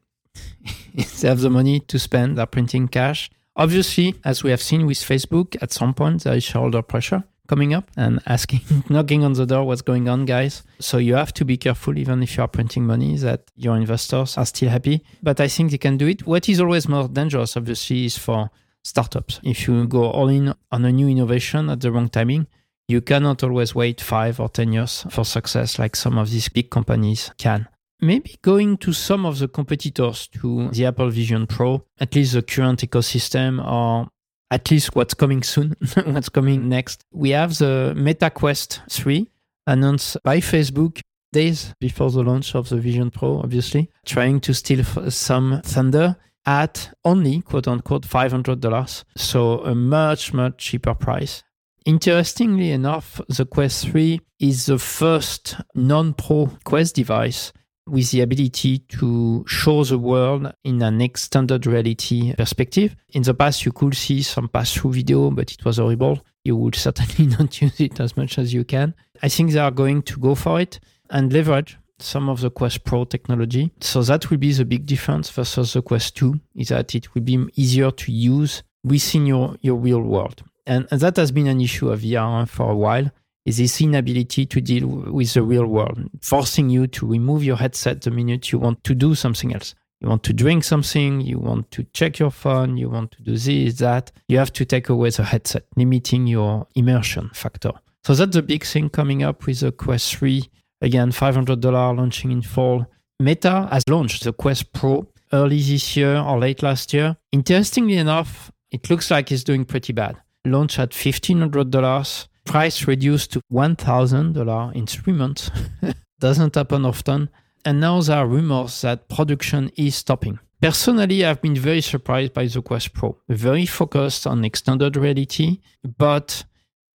[0.94, 3.30] they have the money to spend, they're printing cash.
[3.56, 7.72] Obviously, as we have seen with Facebook, at some point there is shareholder pressure coming
[7.72, 10.62] up and asking, knocking on the door, what's going on, guys?
[10.78, 14.36] So you have to be careful, even if you are printing money, that your investors
[14.36, 15.02] are still happy.
[15.22, 16.26] But I think they can do it.
[16.26, 18.50] What is always more dangerous, obviously, is for
[18.82, 19.40] startups.
[19.42, 22.46] If you go all in on a new innovation at the wrong timing,
[22.88, 26.70] you cannot always wait five or 10 years for success like some of these big
[26.70, 27.66] companies can.
[28.00, 32.42] Maybe going to some of the competitors to the Apple Vision Pro, at least the
[32.42, 34.08] current ecosystem or
[34.50, 37.04] at least what's coming soon, what's coming next.
[37.12, 39.28] We have the Meta Quest 3
[39.66, 41.00] announced by Facebook
[41.32, 46.90] days before the launch of the Vision Pro, obviously, trying to steal some thunder at
[47.04, 49.04] only quote unquote $500.
[49.16, 51.42] So a much, much cheaper price.
[51.84, 57.52] Interestingly enough, the Quest 3 is the first non pro Quest device
[57.86, 62.96] with the ability to show the world in an extended reality perspective.
[63.10, 66.20] In the past, you could see some pass through video, but it was horrible.
[66.44, 68.94] You would certainly not use it as much as you can.
[69.22, 72.84] I think they are going to go for it and leverage some of the Quest
[72.84, 73.72] Pro technology.
[73.80, 77.22] So that will be the big difference versus the Quest 2 is that it will
[77.22, 80.42] be easier to use within your, your real world.
[80.66, 83.10] And, and that has been an issue of VR for a while
[83.46, 88.02] is this inability to deal with the real world, forcing you to remove your headset
[88.02, 89.74] the minute you want to do something else.
[90.00, 93.38] You want to drink something, you want to check your phone, you want to do
[93.38, 94.12] this, that.
[94.28, 97.72] You have to take away the headset, limiting your immersion factor.
[98.04, 102.42] So that's the big thing coming up with the Quest 3 Again, $500 launching in
[102.42, 102.86] fall.
[103.18, 107.16] Meta has launched the Quest Pro early this year or late last year.
[107.32, 110.16] Interestingly enough, it looks like it's doing pretty bad.
[110.44, 115.50] Launch at $1,500, price reduced to $1,000 in three months.
[116.20, 117.28] Doesn't happen often.
[117.64, 120.38] And now there are rumors that production is stopping.
[120.62, 123.18] Personally, I've been very surprised by the Quest Pro.
[123.28, 125.60] Very focused on extended reality,
[125.98, 126.44] but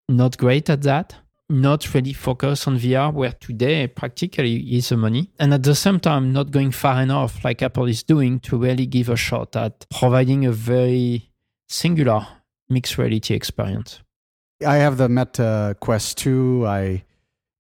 [0.10, 1.16] not great at that
[1.52, 6.00] not really focused on VR, where today practically is the money, and at the same
[6.00, 9.86] time not going far enough, like Apple is doing, to really give a shot at
[9.92, 11.30] providing a very
[11.68, 12.26] singular
[12.70, 14.00] mixed reality experience.
[14.66, 16.66] I have the Meta Quest 2.
[16.68, 17.04] I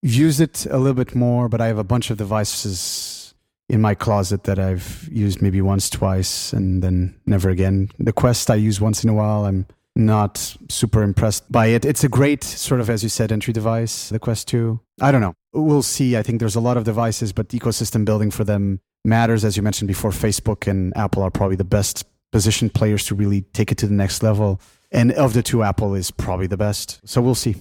[0.01, 3.33] use it a little bit more, but I have a bunch of devices
[3.69, 7.89] in my closet that I've used maybe once, twice, and then never again.
[7.99, 9.45] The Quest I use once in a while.
[9.45, 11.85] I'm not super impressed by it.
[11.85, 14.79] It's a great sort of, as you said, entry device, the Quest 2.
[15.01, 15.35] I don't know.
[15.53, 16.17] We'll see.
[16.17, 19.43] I think there's a lot of devices, but ecosystem building for them matters.
[19.43, 23.41] As you mentioned before, Facebook and Apple are probably the best positioned players to really
[23.53, 24.61] take it to the next level.
[24.91, 26.99] And of the two, Apple is probably the best.
[27.05, 27.55] So we'll see.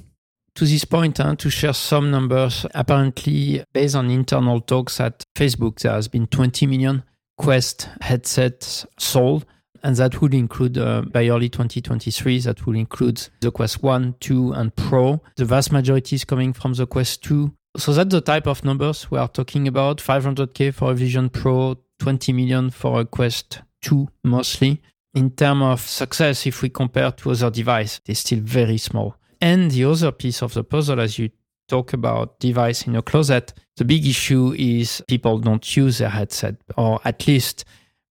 [0.57, 5.79] To this point, huh, to share some numbers, apparently, based on internal talks at Facebook,
[5.81, 7.05] there has been 20 million
[7.41, 9.47] Quest headsets sold
[9.83, 14.53] and that would include uh, by early 2023 that will include the quest 1 2
[14.53, 15.23] and pro.
[15.37, 19.11] The vast majority is coming from the quest 2 so that's the type of numbers
[19.11, 19.99] we are talking about.
[19.99, 24.83] 500k for a vision pro 20 million for a quest 2 mostly
[25.15, 29.71] in terms of success if we compare to other devices it's still very small and
[29.71, 31.31] the other piece of the puzzle as you
[31.69, 36.57] talk about device in a closet the big issue is people don't use their headset
[36.77, 37.65] or at least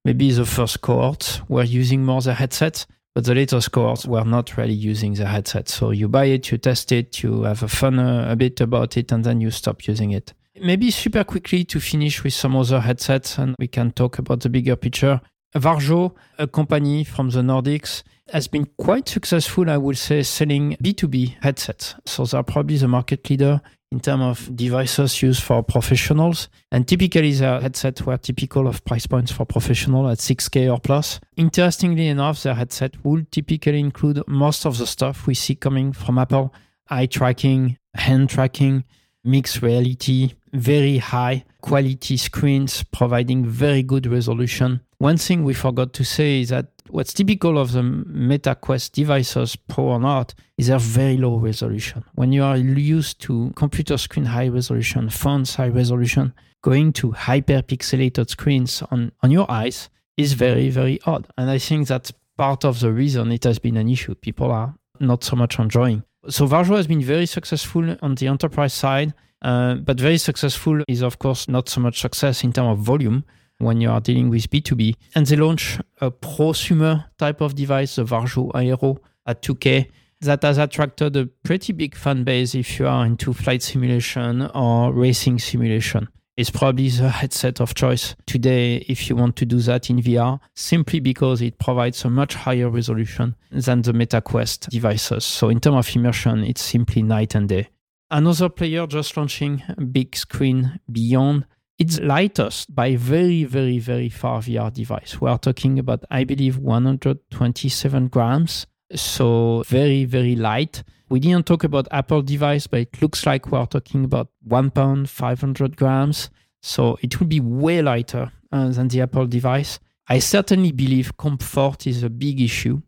[0.06, 4.58] maybe the first cohort were using more the headset, but the latest cohorts were not
[4.58, 5.70] really using the headset.
[5.70, 8.98] So you buy it, you test it, you have a fun uh, a bit about
[8.98, 10.34] it, and then you stop using it.
[10.62, 14.50] Maybe super quickly to finish with some other headsets, and we can talk about the
[14.50, 15.22] bigger picture.
[15.56, 21.38] Varjo, a company from the Nordics, has been quite successful, I would say, selling B2B
[21.42, 21.96] headsets.
[22.06, 26.48] So they're probably the market leader in terms of devices used for professionals.
[26.72, 31.20] And typically, their headsets were typical of price points for professional at 6K or plus.
[31.38, 36.20] Interestingly enough, their headset would typically include most of the stuff we see coming from
[36.20, 36.54] Apple
[36.92, 38.84] eye tracking, hand tracking,
[39.24, 44.82] mixed reality, very high quality screens providing very good resolution.
[44.98, 49.56] One thing we forgot to say is that what's typical of the Meta Quest devices,
[49.56, 52.04] Pro or not, is their very low resolution.
[52.16, 58.30] When you are used to computer screen high resolution, phones high resolution, going to hyperpixelated
[58.30, 61.28] screens on, on your eyes is very, very odd.
[61.38, 64.16] And I think that's part of the reason it has been an issue.
[64.16, 66.04] People are not so much enjoying.
[66.28, 71.02] So Varjo has been very successful on the enterprise side Uh, but very successful is,
[71.02, 73.24] of course, not so much success in terms of volume
[73.60, 74.96] when you are dealing with B2B.
[75.16, 79.88] And they launch a prosumer type of device, the Varjo Aero at 2K,
[80.22, 84.92] that has attracted a pretty big fan base if you are into flight simulation or
[84.92, 86.10] racing simulation.
[86.40, 90.40] It's probably the headset of choice today if you want to do that in VR,
[90.56, 95.26] simply because it provides a much higher resolution than the MetaQuest devices.
[95.26, 97.68] So, in terms of immersion, it's simply night and day.
[98.10, 101.46] Another player just launching big screen beyond.
[101.78, 105.20] It's lightest by very, very, very far VR device.
[105.20, 108.66] We are talking about, I believe, 127 grams.
[108.96, 110.84] So very, very light.
[111.10, 115.10] We didn't talk about Apple device, but it looks like we're talking about one pound,
[115.10, 116.30] 500 grams.
[116.62, 119.80] So it will be way lighter uh, than the Apple device.
[120.08, 122.82] I certainly believe comfort is a big issue.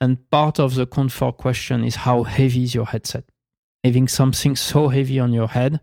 [0.00, 3.24] And part of the comfort question is how heavy is your headset?
[3.82, 5.80] Having something so heavy on your head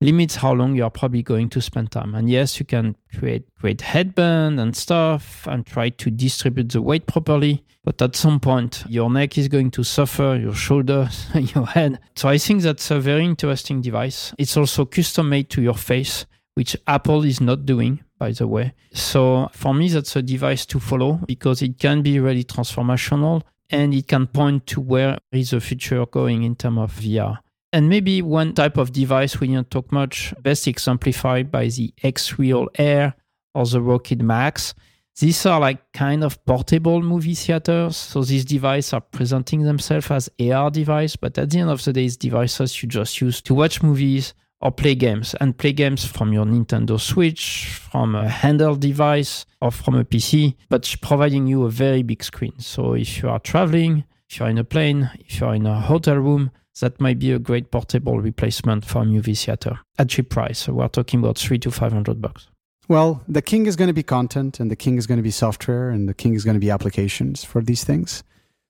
[0.00, 2.14] limits how long you are probably going to spend time.
[2.14, 7.06] And yes, you can create great headband and stuff and try to distribute the weight
[7.06, 7.64] properly.
[7.84, 11.98] But at some point, your neck is going to suffer, your shoulders, your head.
[12.14, 14.34] So I think that's a very interesting device.
[14.38, 18.74] It's also custom made to your face, which Apple is not doing, by the way.
[18.92, 23.94] So for me, that's a device to follow because it can be really transformational and
[23.94, 27.38] it can point to where is the future going in terms of VR.
[27.72, 32.66] And maybe one type of device we didn't talk much, best exemplified by the XREAL
[32.76, 33.14] Air
[33.54, 34.74] or the Rokid Max.
[35.20, 37.96] These are like kind of portable movie theaters.
[37.96, 41.92] So these devices are presenting themselves as AR device, but at the end of the
[41.92, 46.04] day, it's devices you just use to watch movies or play games and play games
[46.04, 51.64] from your Nintendo Switch, from a handheld device or from a PC, but providing you
[51.64, 52.58] a very big screen.
[52.58, 56.16] So if you are traveling, if you're in a plane, if you're in a hotel
[56.16, 60.60] room, that might be a great portable replacement for a movie theater at cheap price.
[60.60, 62.46] So we're talking about three to five hundred bucks.
[62.88, 65.30] Well, the king is going to be content, and the king is going to be
[65.30, 68.22] software, and the king is going to be applications for these things.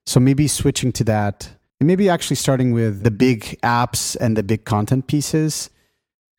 [0.06, 4.42] So maybe switching to that, and maybe actually starting with the big apps and the
[4.42, 5.70] big content pieces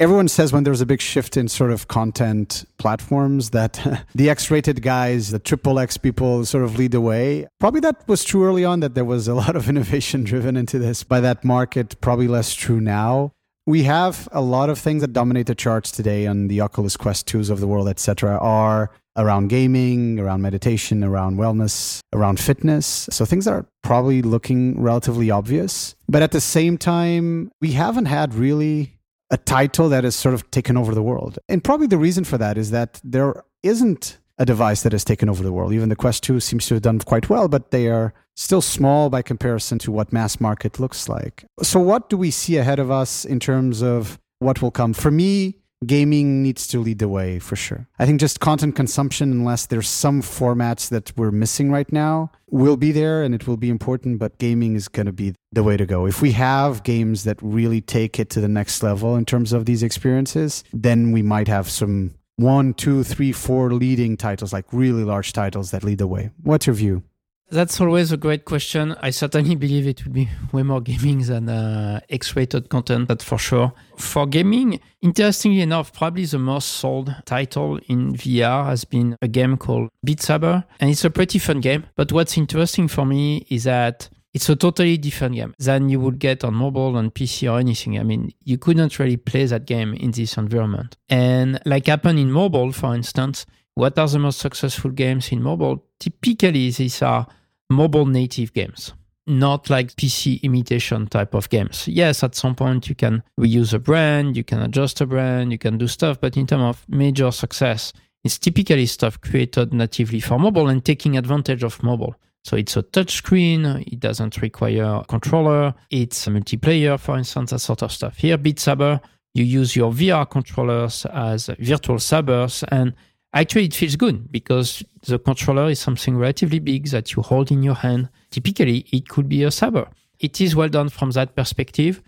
[0.01, 4.81] everyone says when there's a big shift in sort of content platforms that the X-rated
[4.81, 7.47] guys, the triple X people sort of lead the way.
[7.59, 10.79] Probably that was true early on that there was a lot of innovation driven into
[10.79, 13.31] this by that market, probably less true now.
[13.67, 17.31] We have a lot of things that dominate the charts today on the Oculus Quest
[17.31, 23.07] 2s of the world, etc., are around gaming, around meditation, around wellness, around fitness.
[23.11, 25.93] So things that are probably looking relatively obvious.
[26.09, 28.97] But at the same time, we haven't had really
[29.31, 31.39] a title that has sort of taken over the world.
[31.49, 35.29] And probably the reason for that is that there isn't a device that has taken
[35.29, 35.73] over the world.
[35.73, 39.09] Even the Quest 2 seems to have done quite well, but they are still small
[39.09, 41.45] by comparison to what mass market looks like.
[41.61, 44.93] So, what do we see ahead of us in terms of what will come?
[44.93, 47.87] For me, gaming needs to lead the way for sure.
[47.97, 52.77] I think just content consumption, unless there's some formats that we're missing right now, will
[52.77, 55.77] be there and it will be important, but gaming is going to be the way
[55.77, 56.05] to go.
[56.05, 59.65] If we have games that really take it to the next level in terms of
[59.65, 65.03] these experiences, then we might have some one, two, three, four leading titles, like really
[65.03, 66.31] large titles that lead the way.
[66.41, 67.03] What's your view?
[67.51, 68.95] That's always a great question.
[69.01, 73.37] I certainly believe it will be way more gaming than uh, X-rated content, that's for
[73.37, 73.73] sure.
[73.97, 79.57] For gaming, interestingly enough, probably the most sold title in VR has been a game
[79.57, 81.87] called Beat Saber, and it's a pretty fun game.
[81.97, 86.19] But what's interesting for me is that it's a totally different game than you would
[86.19, 87.99] get on mobile and PC or anything.
[87.99, 90.95] I mean, you couldn't really play that game in this environment.
[91.09, 95.83] And like happened in mobile, for instance, what are the most successful games in mobile?
[95.99, 97.27] Typically, these are
[97.71, 98.93] mobile native games,
[99.27, 101.87] not like PC imitation type of games.
[101.87, 105.57] Yes, at some point you can reuse a brand, you can adjust a brand, you
[105.57, 107.93] can do stuff, but in terms of major success,
[108.23, 112.15] it's typically stuff created natively for mobile and taking advantage of mobile.
[112.43, 117.51] So it's a touch screen, it doesn't require a controller, it's a multiplayer, for instance,
[117.51, 118.17] that sort of stuff.
[118.17, 118.99] Here, Beat Saber,
[119.33, 122.93] you use your VR controllers as virtual sabers and
[123.33, 127.63] Actually, it feels good because the controller is something relatively big that you hold in
[127.63, 128.09] your hand.
[128.29, 129.87] Typically, it could be a saber.
[130.19, 132.01] It is well done from that perspective.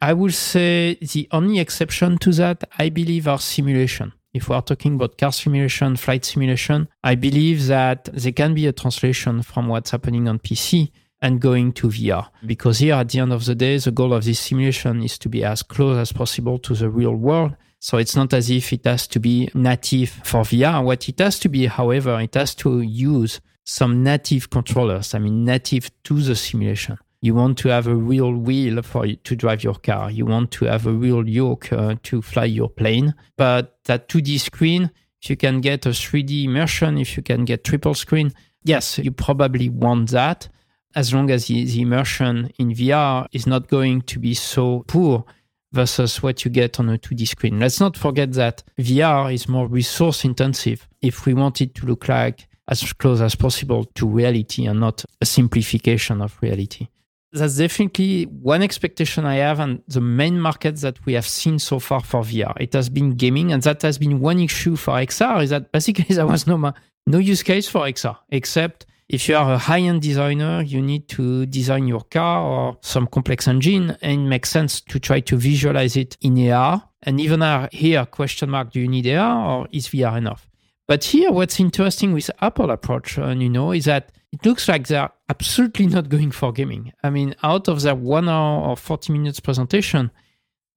[0.00, 4.12] I would say the only exception to that, I believe, are simulation.
[4.34, 8.66] If we are talking about car simulation, flight simulation, I believe that there can be
[8.66, 10.90] a translation from what's happening on PC
[11.22, 12.28] and going to VR.
[12.44, 15.28] Because here, at the end of the day, the goal of this simulation is to
[15.28, 17.54] be as close as possible to the real world
[17.84, 20.82] so it's not as if it has to be native for VR.
[20.82, 25.44] What it has to be, however, it has to use some native controllers, I mean,
[25.44, 26.96] native to the simulation.
[27.20, 30.10] You want to have a real wheel for to drive your car.
[30.10, 33.14] You want to have a real yoke uh, to fly your plane.
[33.36, 37.64] But that 2D screen, if you can get a 3D immersion, if you can get
[37.64, 38.32] triple screen,
[38.62, 40.48] yes, you probably want that
[40.94, 45.26] as long as the, the immersion in VR is not going to be so poor
[45.74, 47.58] versus what you get on a 2D screen.
[47.58, 52.08] Let's not forget that VR is more resource intensive if we want it to look
[52.08, 56.88] like as close as possible to reality and not a simplification of reality.
[57.32, 61.80] That's definitely one expectation I have, and the main market that we have seen so
[61.80, 62.54] far for VR.
[62.60, 65.42] It has been gaming, and that has been one issue for XR.
[65.42, 66.72] Is that basically there was no
[67.06, 71.46] no use case for XR except if you are a high-end designer, you need to
[71.46, 75.96] design your car or some complex engine, and it makes sense to try to visualize
[75.96, 76.82] it in AR.
[77.02, 80.48] And even here, question mark: Do you need AR or is VR enough?
[80.86, 84.88] But here, what's interesting with Apple approach, and you know, is that it looks like
[84.88, 86.92] they're absolutely not going for gaming.
[87.02, 90.10] I mean, out of that one hour or 40 minutes presentation,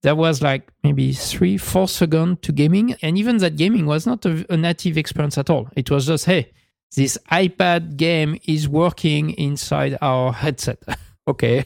[0.02, 2.94] there was like maybe three, four seconds to gaming.
[3.02, 5.68] And even that gaming was not a, a native experience at all.
[5.74, 6.52] It was just, hey,
[6.94, 10.82] this iPad game is working inside our headset.
[11.28, 11.64] okay.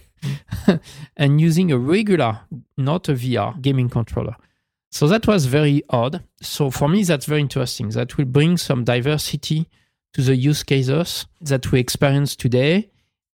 [1.17, 2.41] and using a regular,
[2.77, 4.37] not a VR gaming controller.
[4.91, 6.23] So that was very odd.
[6.43, 7.89] So for me, that's very interesting.
[7.91, 9.69] That will bring some diversity
[10.13, 12.91] to the use cases that we experience today.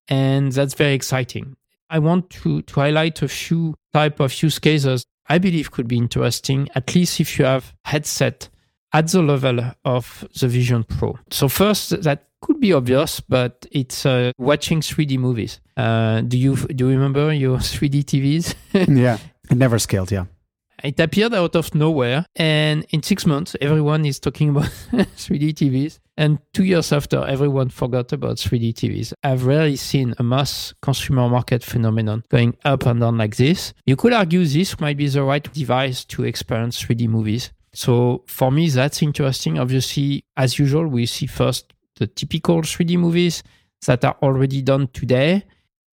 [0.07, 1.57] And that's very exciting.
[1.89, 5.97] I want to, to highlight a few type of use cases I believe could be
[5.97, 8.49] interesting, at least if you have headset
[8.93, 11.17] at the level of the Vision Pro.
[11.29, 15.59] So first, that could be obvious, but it's uh, watching 3D movies.
[15.75, 18.55] Uh, do you do you remember your 3D TVs?
[18.97, 19.17] yeah,
[19.49, 20.11] it never scaled.
[20.11, 20.25] Yeah.
[20.83, 25.99] It appeared out of nowhere, and in six months, everyone is talking about 3D TVs.
[26.19, 29.13] And two years after, everyone forgot about 3D TVs.
[29.23, 33.73] I've rarely seen a mass consumer market phenomenon going up and down like this.
[33.85, 37.51] You could argue this might be the right device to experience 3D movies.
[37.77, 39.59] So for me, that's interesting.
[39.59, 43.43] Obviously, as usual, we see first the typical 3D movies
[43.85, 45.43] that are already done today.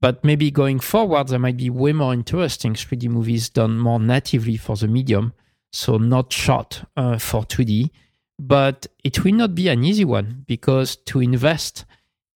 [0.00, 4.56] But maybe going forward, there might be way more interesting 3D movies done more natively
[4.56, 5.34] for the medium,
[5.74, 7.90] so not shot uh, for 2D.
[8.38, 11.84] But it will not be an easy one because to invest,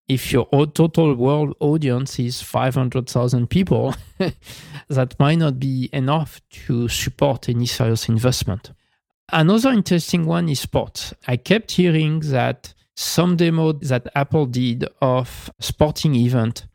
[0.08, 3.94] if your total world audience is 500,000 people,
[4.88, 8.72] that might not be enough to support any serious investment.
[9.30, 11.12] Another interesting one is sports.
[11.26, 16.66] I kept hearing that some demo that Apple did of sporting event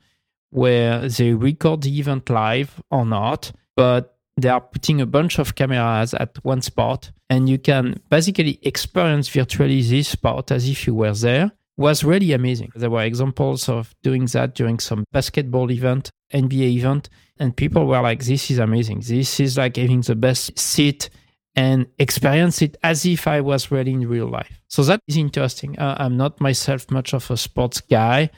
[0.51, 5.55] where they record the event live or not, but they are putting a bunch of
[5.55, 10.93] cameras at one spot and you can basically experience virtually this spot as if you
[10.93, 12.71] were there was really amazing.
[12.75, 18.01] There were examples of doing that during some basketball event, NBA event, and people were
[18.01, 19.01] like, this is amazing.
[19.01, 21.09] This is like having the best seat
[21.55, 24.61] and experience it as if I was really in real life.
[24.67, 25.77] So that is interesting.
[25.77, 28.31] Uh, I'm not myself much of a sports guy,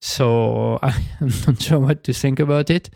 [0.00, 2.90] so I'm not sure what to think about it,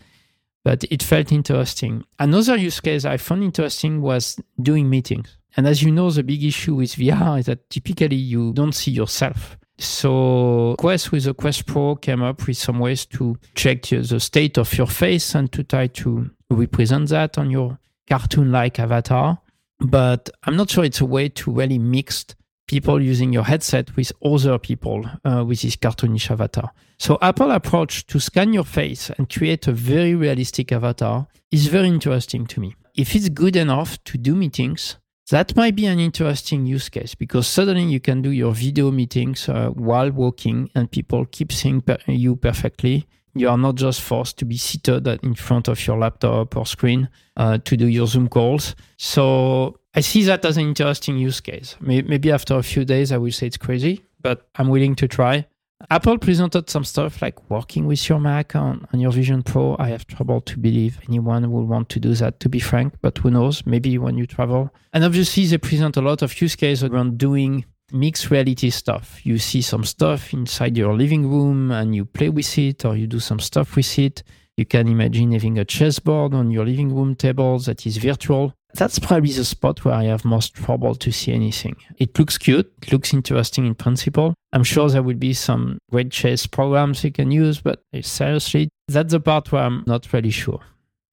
[0.63, 2.03] but it felt interesting.
[2.19, 5.37] Another use case I found interesting was doing meetings.
[5.55, 8.91] And as you know, the big issue with VR is that typically you don't see
[8.91, 9.57] yourself.
[9.79, 14.57] So Quest with the Quest Pro came up with some ways to check the state
[14.57, 19.39] of your face and to try to represent that on your cartoon-like avatar.
[19.79, 22.25] But I'm not sure it's a way to really mix
[22.67, 26.71] people using your headset with other people uh, with this cartoonish avatar.
[26.99, 31.87] So Apple approach to scan your face and create a very realistic avatar is very
[31.87, 32.75] interesting to me.
[32.95, 34.97] If it's good enough to do meetings,
[35.29, 39.47] that might be an interesting use case because suddenly you can do your video meetings
[39.47, 43.07] uh, while walking and people keep seeing per- you perfectly.
[43.39, 47.09] You are not just forced to be seated in front of your laptop or screen
[47.35, 48.75] uh, to do your Zoom calls.
[48.97, 51.75] So I see that as an interesting use case.
[51.79, 55.45] Maybe after a few days, I will say it's crazy, but I'm willing to try.
[55.91, 59.75] Apple presented some stuff like working with your Mac on, on your Vision Pro.
[59.77, 63.19] I have trouble to believe anyone will want to do that, to be frank, but
[63.19, 63.63] who knows?
[63.65, 64.73] Maybe when you travel.
[64.91, 69.25] And obviously, they present a lot of use cases around doing mixed reality stuff.
[69.25, 73.07] You see some stuff inside your living room and you play with it, or you
[73.07, 74.23] do some stuff with it.
[74.55, 78.99] You can imagine having a chessboard on your living room table that is virtual that's
[78.99, 81.75] probably the spot where I have most trouble to see anything.
[81.97, 84.33] It looks cute, it looks interesting in principle.
[84.53, 89.11] I'm sure there will be some great chess programs you can use, but seriously, that's
[89.11, 90.61] the part where I'm not really sure.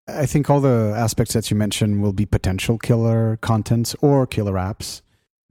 [0.08, 4.54] I think all the aspects that you mentioned will be potential killer contents or killer
[4.54, 5.02] apps.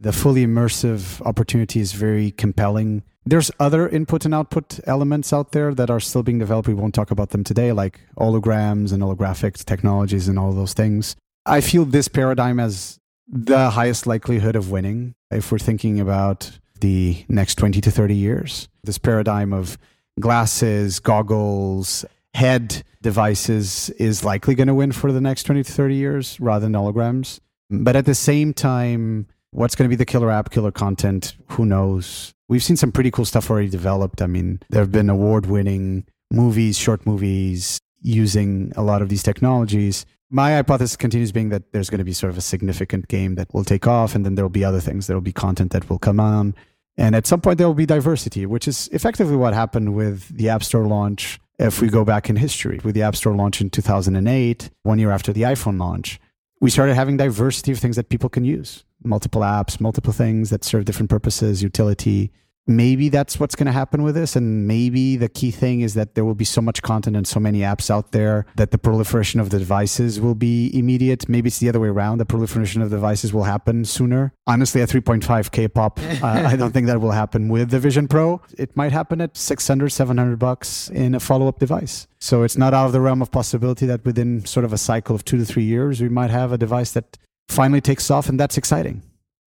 [0.01, 3.03] The fully immersive opportunity is very compelling.
[3.23, 6.67] There's other input and output elements out there that are still being developed.
[6.67, 11.15] We won't talk about them today, like holograms and holographic technologies and all those things.
[11.45, 16.49] I feel this paradigm has the highest likelihood of winning if we're thinking about
[16.79, 18.69] the next 20 to 30 years.
[18.83, 19.77] This paradigm of
[20.19, 25.93] glasses, goggles, head devices is likely going to win for the next 20 to 30
[25.93, 27.39] years rather than holograms.
[27.69, 31.35] But at the same time, what's going to be the killer app, killer content?
[31.49, 32.33] Who knows?
[32.49, 34.21] We've seen some pretty cool stuff already developed.
[34.21, 39.23] I mean, there have been award winning movies, short movies using a lot of these
[39.23, 40.05] technologies.
[40.29, 43.53] My hypothesis continues being that there's going to be sort of a significant game that
[43.53, 45.07] will take off, and then there will be other things.
[45.07, 46.55] There will be content that will come on.
[46.97, 50.49] And at some point, there will be diversity, which is effectively what happened with the
[50.49, 51.39] App Store launch.
[51.59, 55.11] If we go back in history, with the App Store launch in 2008, one year
[55.11, 56.19] after the iPhone launch,
[56.61, 58.85] we started having diversity of things that people can use.
[59.03, 62.31] Multiple apps, multiple things that serve different purposes, utility,
[62.77, 64.35] maybe that's what's going to happen with this.
[64.35, 67.39] And maybe the key thing is that there will be so much content and so
[67.39, 71.27] many apps out there that the proliferation of the devices will be immediate.
[71.27, 72.17] Maybe it's the other way around.
[72.17, 74.33] The proliferation of devices will happen sooner.
[74.47, 78.41] Honestly, at 3.5K pop, uh, I don't think that will happen with the Vision Pro.
[78.57, 82.07] It might happen at 600, 700 bucks in a follow up device.
[82.19, 85.15] So it's not out of the realm of possibility that within sort of a cycle
[85.15, 87.17] of two to three years, we might have a device that
[87.47, 88.29] finally takes off.
[88.29, 89.01] And that's exciting.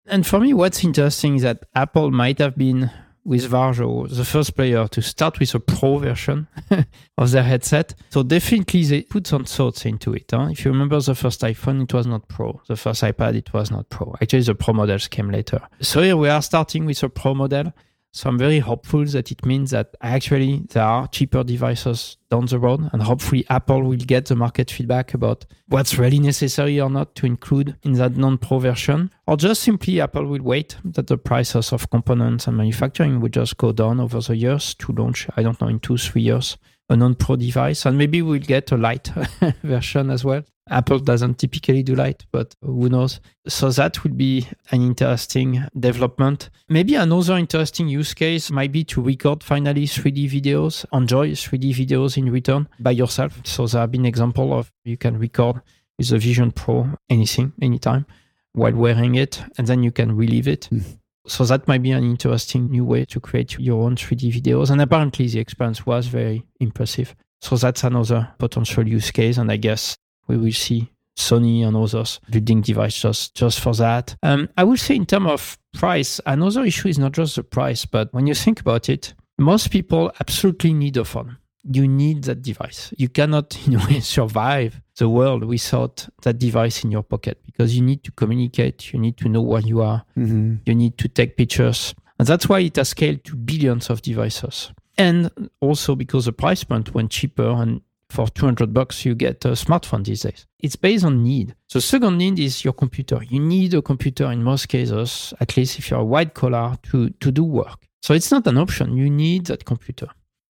[0.06, 2.90] And for me, what's interesting is that Apple might have been
[3.24, 6.48] with Varjo, the first player to start with a pro version
[7.18, 7.94] of their headset.
[8.10, 10.32] So definitely they put some thoughts into it.
[10.32, 10.50] Huh?
[10.52, 12.62] If you remember the first iPhone, it was not pro.
[12.68, 14.16] The first iPad, it was not pro.
[14.22, 15.62] Actually, the pro models came later.
[15.82, 17.74] So here we are starting with a pro model.
[18.14, 22.60] So I'm very hopeful that it means that actually there are cheaper devices down the
[22.60, 27.16] road, and hopefully Apple will get the market feedback about what's really necessary or not
[27.16, 31.72] to include in that non-pro version, or just simply Apple will wait that the prices
[31.72, 35.28] of components and manufacturing will just go down over the years to launch.
[35.38, 36.58] I don't know in two three years
[36.90, 39.08] a non-pro device, and maybe we'll get a light
[39.64, 40.44] version as well.
[40.70, 43.20] Apple doesn't typically do light, but who knows?
[43.48, 46.50] So that would be an interesting development.
[46.70, 52.18] Maybe another interesting use case might be to record finally 3D videos, enjoy 3D videos
[52.18, 53.42] in return by yourself.
[53.44, 55.62] So there have been examples of you can record
[55.98, 58.06] with the Vision Pro anything, anytime
[58.54, 60.68] while wearing it, and then you can relive it.
[60.72, 60.98] Mm.
[61.28, 64.72] So that might be an interesting new way to create your own 3D videos.
[64.72, 67.16] And apparently the experience was very impressive.
[67.42, 69.38] So that's another potential use case.
[69.38, 69.96] And I guess
[70.28, 74.16] we will see Sony and others building devices just, just for that.
[74.24, 77.86] Um, I would say in terms of price, another issue is not just the price,
[77.86, 81.38] but when you think about it, most people absolutely need a phone.
[81.64, 82.94] You need that device.
[82.98, 87.76] You cannot, in a way, survive the world without that device in your pocket because
[87.76, 90.56] you need to communicate, you need to know where you are, mm-hmm.
[90.66, 91.94] you need to take pictures.
[92.20, 94.72] And that's why it has scaled to billions of devices.
[94.98, 97.82] And also because the price point went cheaper and
[98.12, 100.46] for 200 bucks you get a smartphone these days.
[100.60, 101.56] It's based on need.
[101.72, 103.22] The second need is your computer.
[103.24, 107.10] You need a computer in most cases at least if you're a white collar to,
[107.10, 107.88] to do work.
[108.02, 108.98] So it's not an option.
[108.98, 110.08] You need that computer.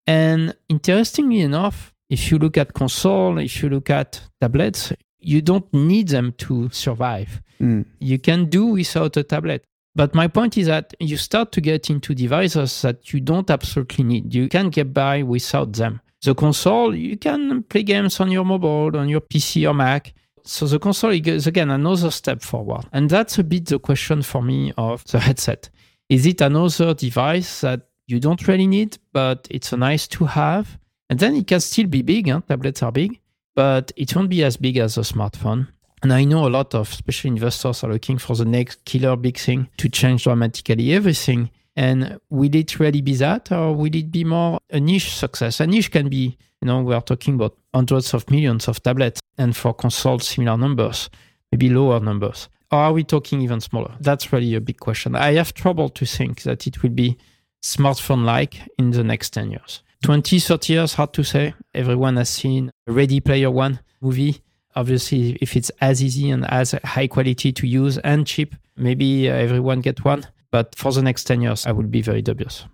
[0.08, 5.72] And interestingly enough if you look at console if you look at tablets you don't
[5.72, 7.42] need them to survive.
[7.62, 7.86] Mm.
[8.00, 9.64] you can do without a tablet.
[9.94, 14.04] But my point is that you start to get into devices that you don't absolutely
[14.04, 14.34] need.
[14.34, 16.02] You can get by without them.
[16.24, 20.14] The console, you can play games on your mobile, on your PC or Mac.
[20.44, 22.86] So the console is again another step forward.
[22.92, 25.70] And that's a bit the question for me of the headset.
[26.10, 30.78] Is it another device that you don't really need, but it's a nice to have?
[31.10, 32.42] And then it can still be big, huh?
[32.48, 33.20] tablets are big,
[33.56, 35.68] but it won't be as big as a smartphone.
[36.04, 39.38] And I know a lot of special investors are looking for the next killer big
[39.38, 41.50] thing to change dramatically everything.
[41.82, 45.60] And will it really be that, or will it be more a niche success?
[45.60, 49.20] A niche can be, you know, we are talking about hundreds of millions of tablets,
[49.40, 51.10] and for consoles, similar numbers,
[51.52, 52.50] maybe lower numbers.
[52.72, 53.96] Or are we talking even smaller?
[54.00, 55.16] That's really a big question.
[55.16, 57.18] I have trouble to think that it will be
[57.64, 59.82] smartphone like in the next 10 years.
[60.04, 61.56] 20, 30 years, hard to say.
[61.74, 64.44] Everyone has seen Ready Player One movie.
[64.76, 69.34] Obviously, if it's as easy and as high quality to use and cheap, maybe uh,
[69.34, 70.28] everyone get one.
[70.52, 72.66] But for the next 10 years, I would be very dubious.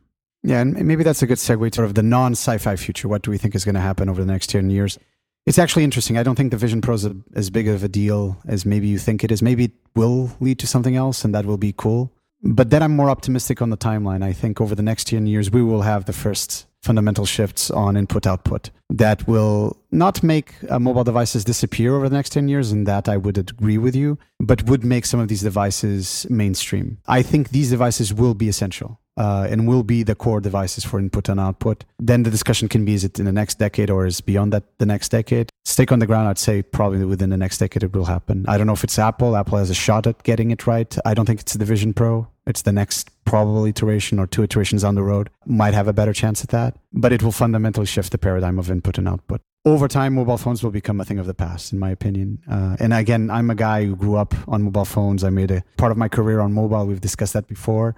[0.43, 3.07] Yeah, and maybe that's a good segue to sort of the non sci fi future.
[3.07, 4.97] What do we think is going to happen over the next 10 years?
[5.45, 6.17] It's actually interesting.
[6.17, 8.97] I don't think the Vision Pro is as big of a deal as maybe you
[8.97, 9.41] think it is.
[9.41, 12.11] Maybe it will lead to something else, and that will be cool.
[12.43, 14.23] But then I'm more optimistic on the timeline.
[14.23, 17.97] I think over the next 10 years, we will have the first fundamental shifts on
[17.97, 22.71] input output that will not make uh, mobile devices disappear over the next 10 years
[22.71, 26.99] and that I would agree with you but would make some of these devices mainstream.
[27.07, 30.99] I think these devices will be essential uh, and will be the core devices for
[30.99, 31.83] input and output.
[31.99, 34.63] Then the discussion can be is it in the next decade or is beyond that
[34.77, 35.49] the next decade?
[35.65, 38.45] Stake on the ground, I'd say probably within the next decade it will happen.
[38.47, 39.35] I don't know if it's Apple.
[39.35, 40.95] Apple has a shot at getting it right.
[41.05, 42.27] I don't think it's the Vision Pro.
[42.45, 45.29] It's the next probable iteration or two iterations on the road.
[45.45, 48.71] Might have a better chance at that, but it will fundamentally shift the paradigm of
[48.71, 49.41] input and output.
[49.65, 52.39] Over time, mobile phones will become a thing of the past, in my opinion.
[52.49, 55.25] Uh, and again, I'm a guy who grew up on mobile phones.
[55.25, 56.85] I made a part of my career on mobile.
[56.85, 57.93] We've discussed that before.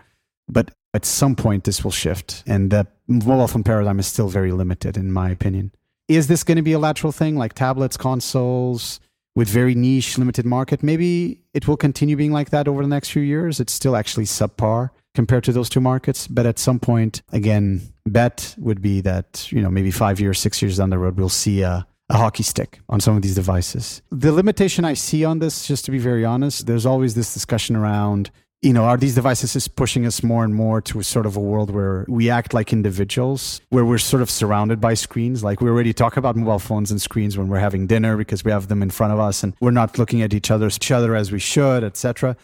[0.47, 4.51] But at some point, this will shift, and the mobile phone paradigm is still very
[4.51, 5.71] limited, in my opinion.
[6.07, 8.99] Is this going to be a lateral thing like tablets, consoles,
[9.35, 10.81] with very niche, limited market?
[10.81, 13.59] Maybe it will continue being like that over the next few years.
[13.59, 18.55] It's still actually subpar compared to those two markets, but at some point, again, bet
[18.57, 21.61] would be that you know maybe five years, six years down the road, we'll see
[21.61, 24.01] a a hockey stick on some of these devices.
[24.09, 27.75] The limitation I see on this, just to be very honest, there's always this discussion
[27.75, 28.31] around
[28.61, 31.37] you know, are these devices is pushing us more and more to a sort of
[31.37, 35.43] a world where we act like individuals, where we're sort of surrounded by screens?
[35.43, 38.51] Like we already talk about mobile phones and screens when we're having dinner because we
[38.51, 41.15] have them in front of us and we're not looking at each other, each other
[41.15, 42.35] as we should, etc.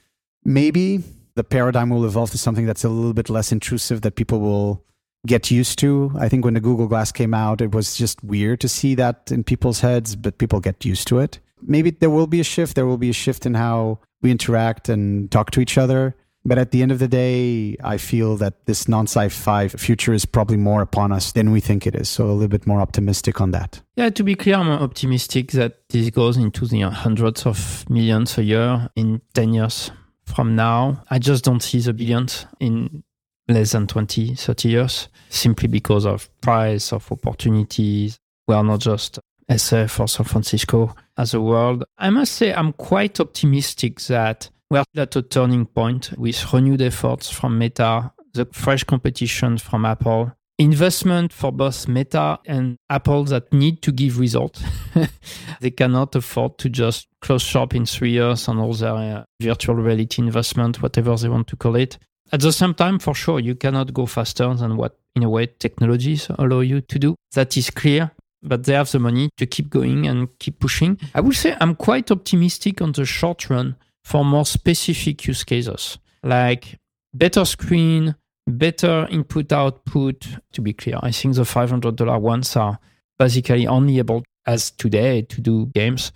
[0.46, 1.04] Maybe
[1.36, 4.86] the paradigm will evolve to something that's a little bit less intrusive that people will
[5.28, 6.14] get used to.
[6.18, 9.32] I think when the Google Glass came out, it was just weird to see that
[9.32, 11.40] in people's heads, but people get used to it.
[11.68, 12.76] Maybe there will be a shift.
[12.76, 16.16] There will be a shift in how we interact and talk to each other.
[16.48, 20.14] But at the end of the day, I feel that this non sci fi future
[20.14, 22.08] is probably more upon us than we think it is.
[22.08, 23.82] So a little bit more optimistic on that.
[23.96, 28.44] Yeah, to be clear, I'm optimistic that this goes into the hundreds of millions a
[28.44, 29.92] year in 10 years
[30.26, 31.04] from now.
[31.10, 33.04] I just don't see the billions in
[33.48, 38.20] less than 20, 30 years simply because of price, of opportunities.
[38.48, 39.20] We are not just
[39.50, 41.84] SF or San Francisco as a world.
[41.98, 47.30] I must say, I'm quite optimistic that we're at a turning point with renewed efforts
[47.30, 53.82] from Meta, the fresh competition from Apple, investment for both Meta and Apple that need
[53.84, 54.64] to give results.
[55.60, 59.76] they cannot afford to just close shop in three years on all their uh, virtual
[59.76, 61.98] reality investment, whatever they want to call it.
[62.32, 65.46] At the same time, for sure, you cannot go faster than what, in a way,
[65.46, 67.16] technologies allow you to do.
[67.34, 68.12] That is clear
[68.48, 71.00] but they have the money to keep going and keep pushing.
[71.14, 75.98] I would say I'm quite optimistic on the short run for more specific use cases
[76.26, 76.78] like
[77.14, 78.16] better screen,
[78.48, 80.28] better input output.
[80.54, 82.80] To be clear, I think the $500 ones are
[83.18, 86.12] basically only able as today to do games.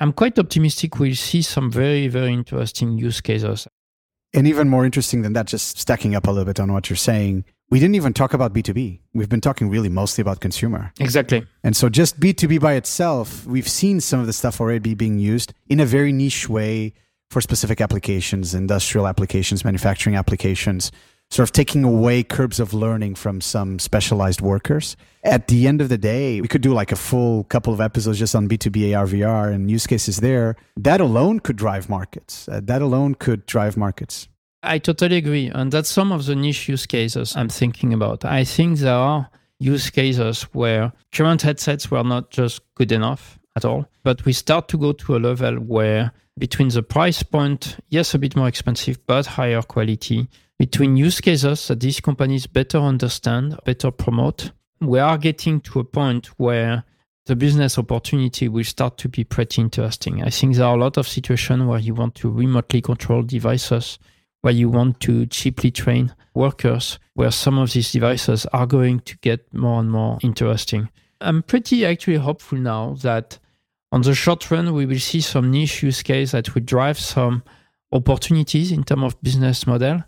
[0.00, 3.68] I'm quite optimistic we'll see some very, very interesting use cases.
[4.32, 6.96] And even more interesting than that, just stacking up a little bit on what you're
[6.96, 8.98] saying, we didn't even talk about B2B.
[9.14, 10.92] We've been talking really mostly about consumer.
[10.98, 11.46] Exactly.
[11.62, 15.54] And so just B2B by itself, we've seen some of the stuff already being used
[15.68, 16.92] in a very niche way
[17.30, 20.90] for specific applications, industrial applications, manufacturing applications,
[21.30, 24.96] sort of taking away curbs of learning from some specialized workers.
[25.22, 28.18] At the end of the day, we could do like a full couple of episodes
[28.18, 30.56] just on B2B AR, VR and use cases there.
[30.76, 32.48] That alone could drive markets.
[32.48, 34.28] Uh, that alone could drive markets.
[34.62, 35.48] I totally agree.
[35.48, 38.24] And that's some of the niche use cases I'm thinking about.
[38.24, 43.64] I think there are use cases where current headsets were not just good enough at
[43.64, 48.14] all, but we start to go to a level where between the price point, yes,
[48.14, 53.58] a bit more expensive, but higher quality, between use cases that these companies better understand,
[53.64, 56.84] better promote, we are getting to a point where
[57.26, 60.22] the business opportunity will start to be pretty interesting.
[60.22, 63.98] I think there are a lot of situations where you want to remotely control devices
[64.42, 69.16] where you want to cheaply train workers, where some of these devices are going to
[69.18, 70.88] get more and more interesting.
[71.20, 73.38] I'm pretty actually hopeful now that
[73.92, 77.42] on the short run, we will see some niche use case that will drive some
[77.92, 80.04] opportunities in terms of business model.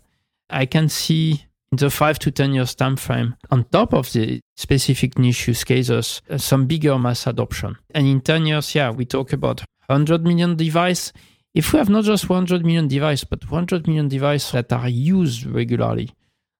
[0.49, 4.39] I can see in the five to 10 years time frame, on top of the
[4.55, 7.75] specific niche use cases, uh, some bigger mass adoption.
[7.93, 11.11] And in 10 years, yeah, we talk about 100 million device
[11.53, 15.45] if we have not just 100 million devices, but 100 million devices that are used
[15.45, 16.09] regularly,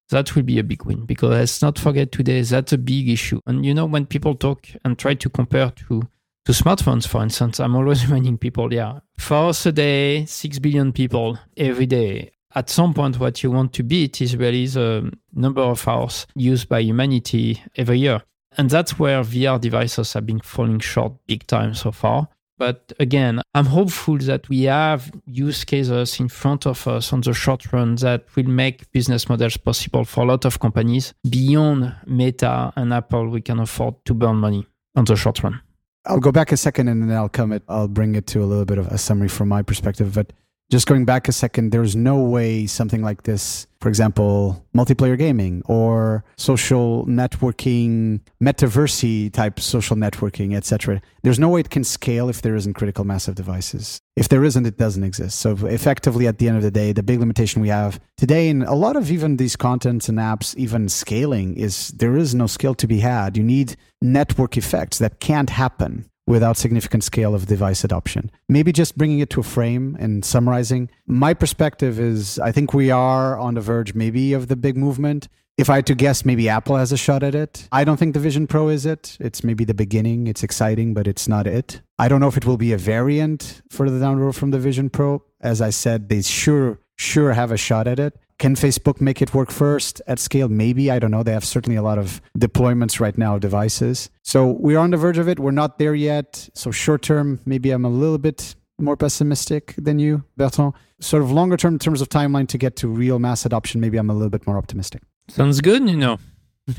[0.10, 3.39] that will be a big win because let's not forget today that's a big issue.
[3.46, 6.04] And you know, when people talk and try to compare to
[6.46, 10.91] to smartphones, for instance, I'm always reminding people, yeah, for us a day, six billion
[10.91, 12.32] people every day.
[12.56, 16.70] At some point, what you want to beat is really the number of hours used
[16.70, 18.22] by humanity every year.
[18.58, 22.28] And that's where VR devices have been falling short big time so far.
[22.58, 27.34] But again, I'm hopeful that we have use cases in front of us on the
[27.34, 31.14] short run that will make business models possible for a lot of companies.
[31.28, 35.62] Beyond Meta and Apple, we can afford to burn money on the short run.
[36.06, 37.64] I'll go back a second and then I'll come it.
[37.68, 40.14] I'll bring it to a little bit of a summary from my perspective.
[40.14, 40.34] But
[40.72, 45.61] just going back a second, there's no way something like this, for example, multiplayer gaming
[45.66, 50.99] or social networking, metaversy type social networking, etc.
[51.22, 53.99] There's no way it can scale if there isn't critical mass of devices.
[54.16, 55.39] If there isn't, it doesn't exist.
[55.39, 58.64] So effectively, at the end of the day, the big limitation we have today in
[58.64, 62.74] a lot of even these contents and apps, even scaling, is there is no scale
[62.76, 63.38] to be had.
[63.38, 68.32] You need network effects that can't happen without significant scale of device adoption.
[68.47, 70.89] Maybe just bringing it to a frame and summarizing.
[71.05, 75.28] My perspective is I think we are on the verge maybe of the big movement.
[75.55, 77.67] If I had to guess, maybe Apple has a shot at it.
[77.71, 79.17] I don't think the Vision Pro is it.
[79.19, 80.26] It's maybe the beginning.
[80.26, 81.82] It's exciting, but it's not it.
[81.99, 84.57] I don't know if it will be a variant further down the road from the
[84.57, 85.24] Vision Pro.
[85.41, 88.17] As I said, they sure, sure have a shot at it.
[88.44, 90.50] Can Facebook make it work first at scale?
[90.50, 90.91] Maybe.
[90.91, 91.24] I don't know.
[91.24, 94.10] They have certainly a lot of deployments right now of devices.
[94.22, 95.39] So we're on the verge of it.
[95.39, 96.50] We're not there yet.
[96.54, 100.74] So short term, maybe I'm a little bit more pessimistic than you, Bertrand.
[101.00, 103.98] Sort of longer term in terms of timeline to get to real mass adoption, maybe
[103.98, 105.04] I'm a little bit more optimistic.
[105.30, 106.18] Sounds good, you know.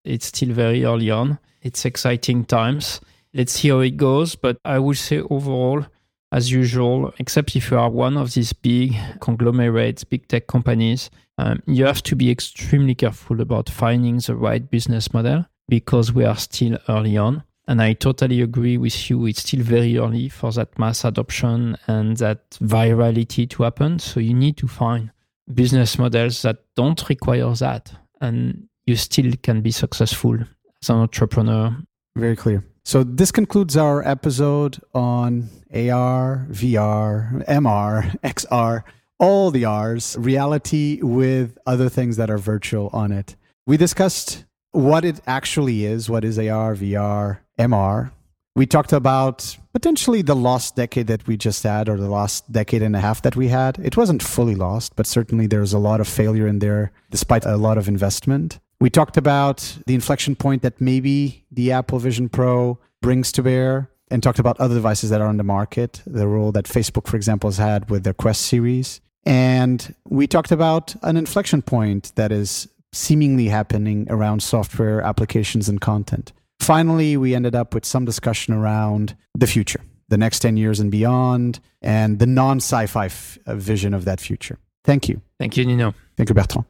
[0.05, 1.41] it's still very early on.
[1.62, 3.01] It's exciting times.
[3.34, 4.36] Let's see how it goes.
[4.36, 5.84] But I would say overall,
[6.30, 11.62] as usual, except if you are one of these big conglomerates, big tech companies, um,
[11.66, 16.36] you have to be extremely careful about finding the right business model because we are
[16.36, 17.44] still early on.
[17.66, 19.26] And I totally agree with you.
[19.26, 23.98] It's still very early for that mass adoption and that virality to happen.
[23.98, 25.10] So you need to find
[25.52, 27.92] business models that don't require that.
[28.20, 30.38] And you still can be successful
[30.82, 31.76] as an entrepreneur.
[32.16, 32.64] Very clear.
[32.89, 38.82] So this concludes our episode on AR, VR, MR, XR,
[39.20, 43.36] all the R's, reality with other things that are virtual on it.
[43.66, 48.11] We discussed what it actually is, what is AR, VR, MR.
[48.57, 52.80] We talked about potentially the lost decade that we just had or the last decade
[52.80, 53.78] and a half that we had.
[53.80, 57.59] It wasn't fully lost, but certainly there's a lot of failure in there despite a
[57.59, 58.61] lot of investment.
[58.80, 63.90] We talked about the inflection point that maybe the Apple Vision Pro brings to bear
[64.10, 67.16] and talked about other devices that are on the market, the role that Facebook, for
[67.16, 69.00] example, has had with their Quest series.
[69.26, 75.80] And we talked about an inflection point that is seemingly happening around software applications and
[75.80, 76.32] content.
[76.60, 80.90] Finally, we ended up with some discussion around the future, the next 10 years and
[80.90, 84.58] beyond, and the non sci fi f- uh, vision of that future.
[84.84, 85.20] Thank you.
[85.38, 85.94] Thank you, Nuno.
[86.16, 86.64] Thank you, Bertrand.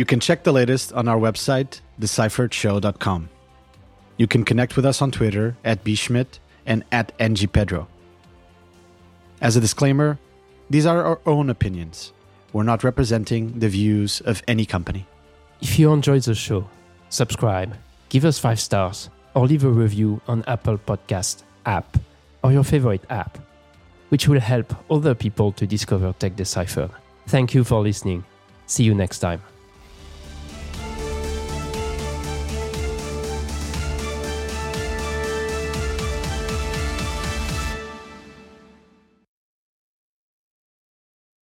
[0.00, 3.28] You can check the latest on our website, decipheredshow.com.
[4.16, 7.86] You can connect with us on Twitter at bschmitt and at ngpedro.
[9.42, 10.18] As a disclaimer,
[10.70, 12.14] these are our own opinions.
[12.54, 15.04] We're not representing the views of any company.
[15.60, 16.66] If you enjoyed the show,
[17.10, 17.76] subscribe,
[18.08, 21.98] give us five stars, or leave a review on Apple Podcast app
[22.42, 23.36] or your favorite app,
[24.08, 26.90] which will help other people to discover Tech Deciphered.
[27.26, 28.24] Thank you for listening.
[28.64, 29.42] See you next time.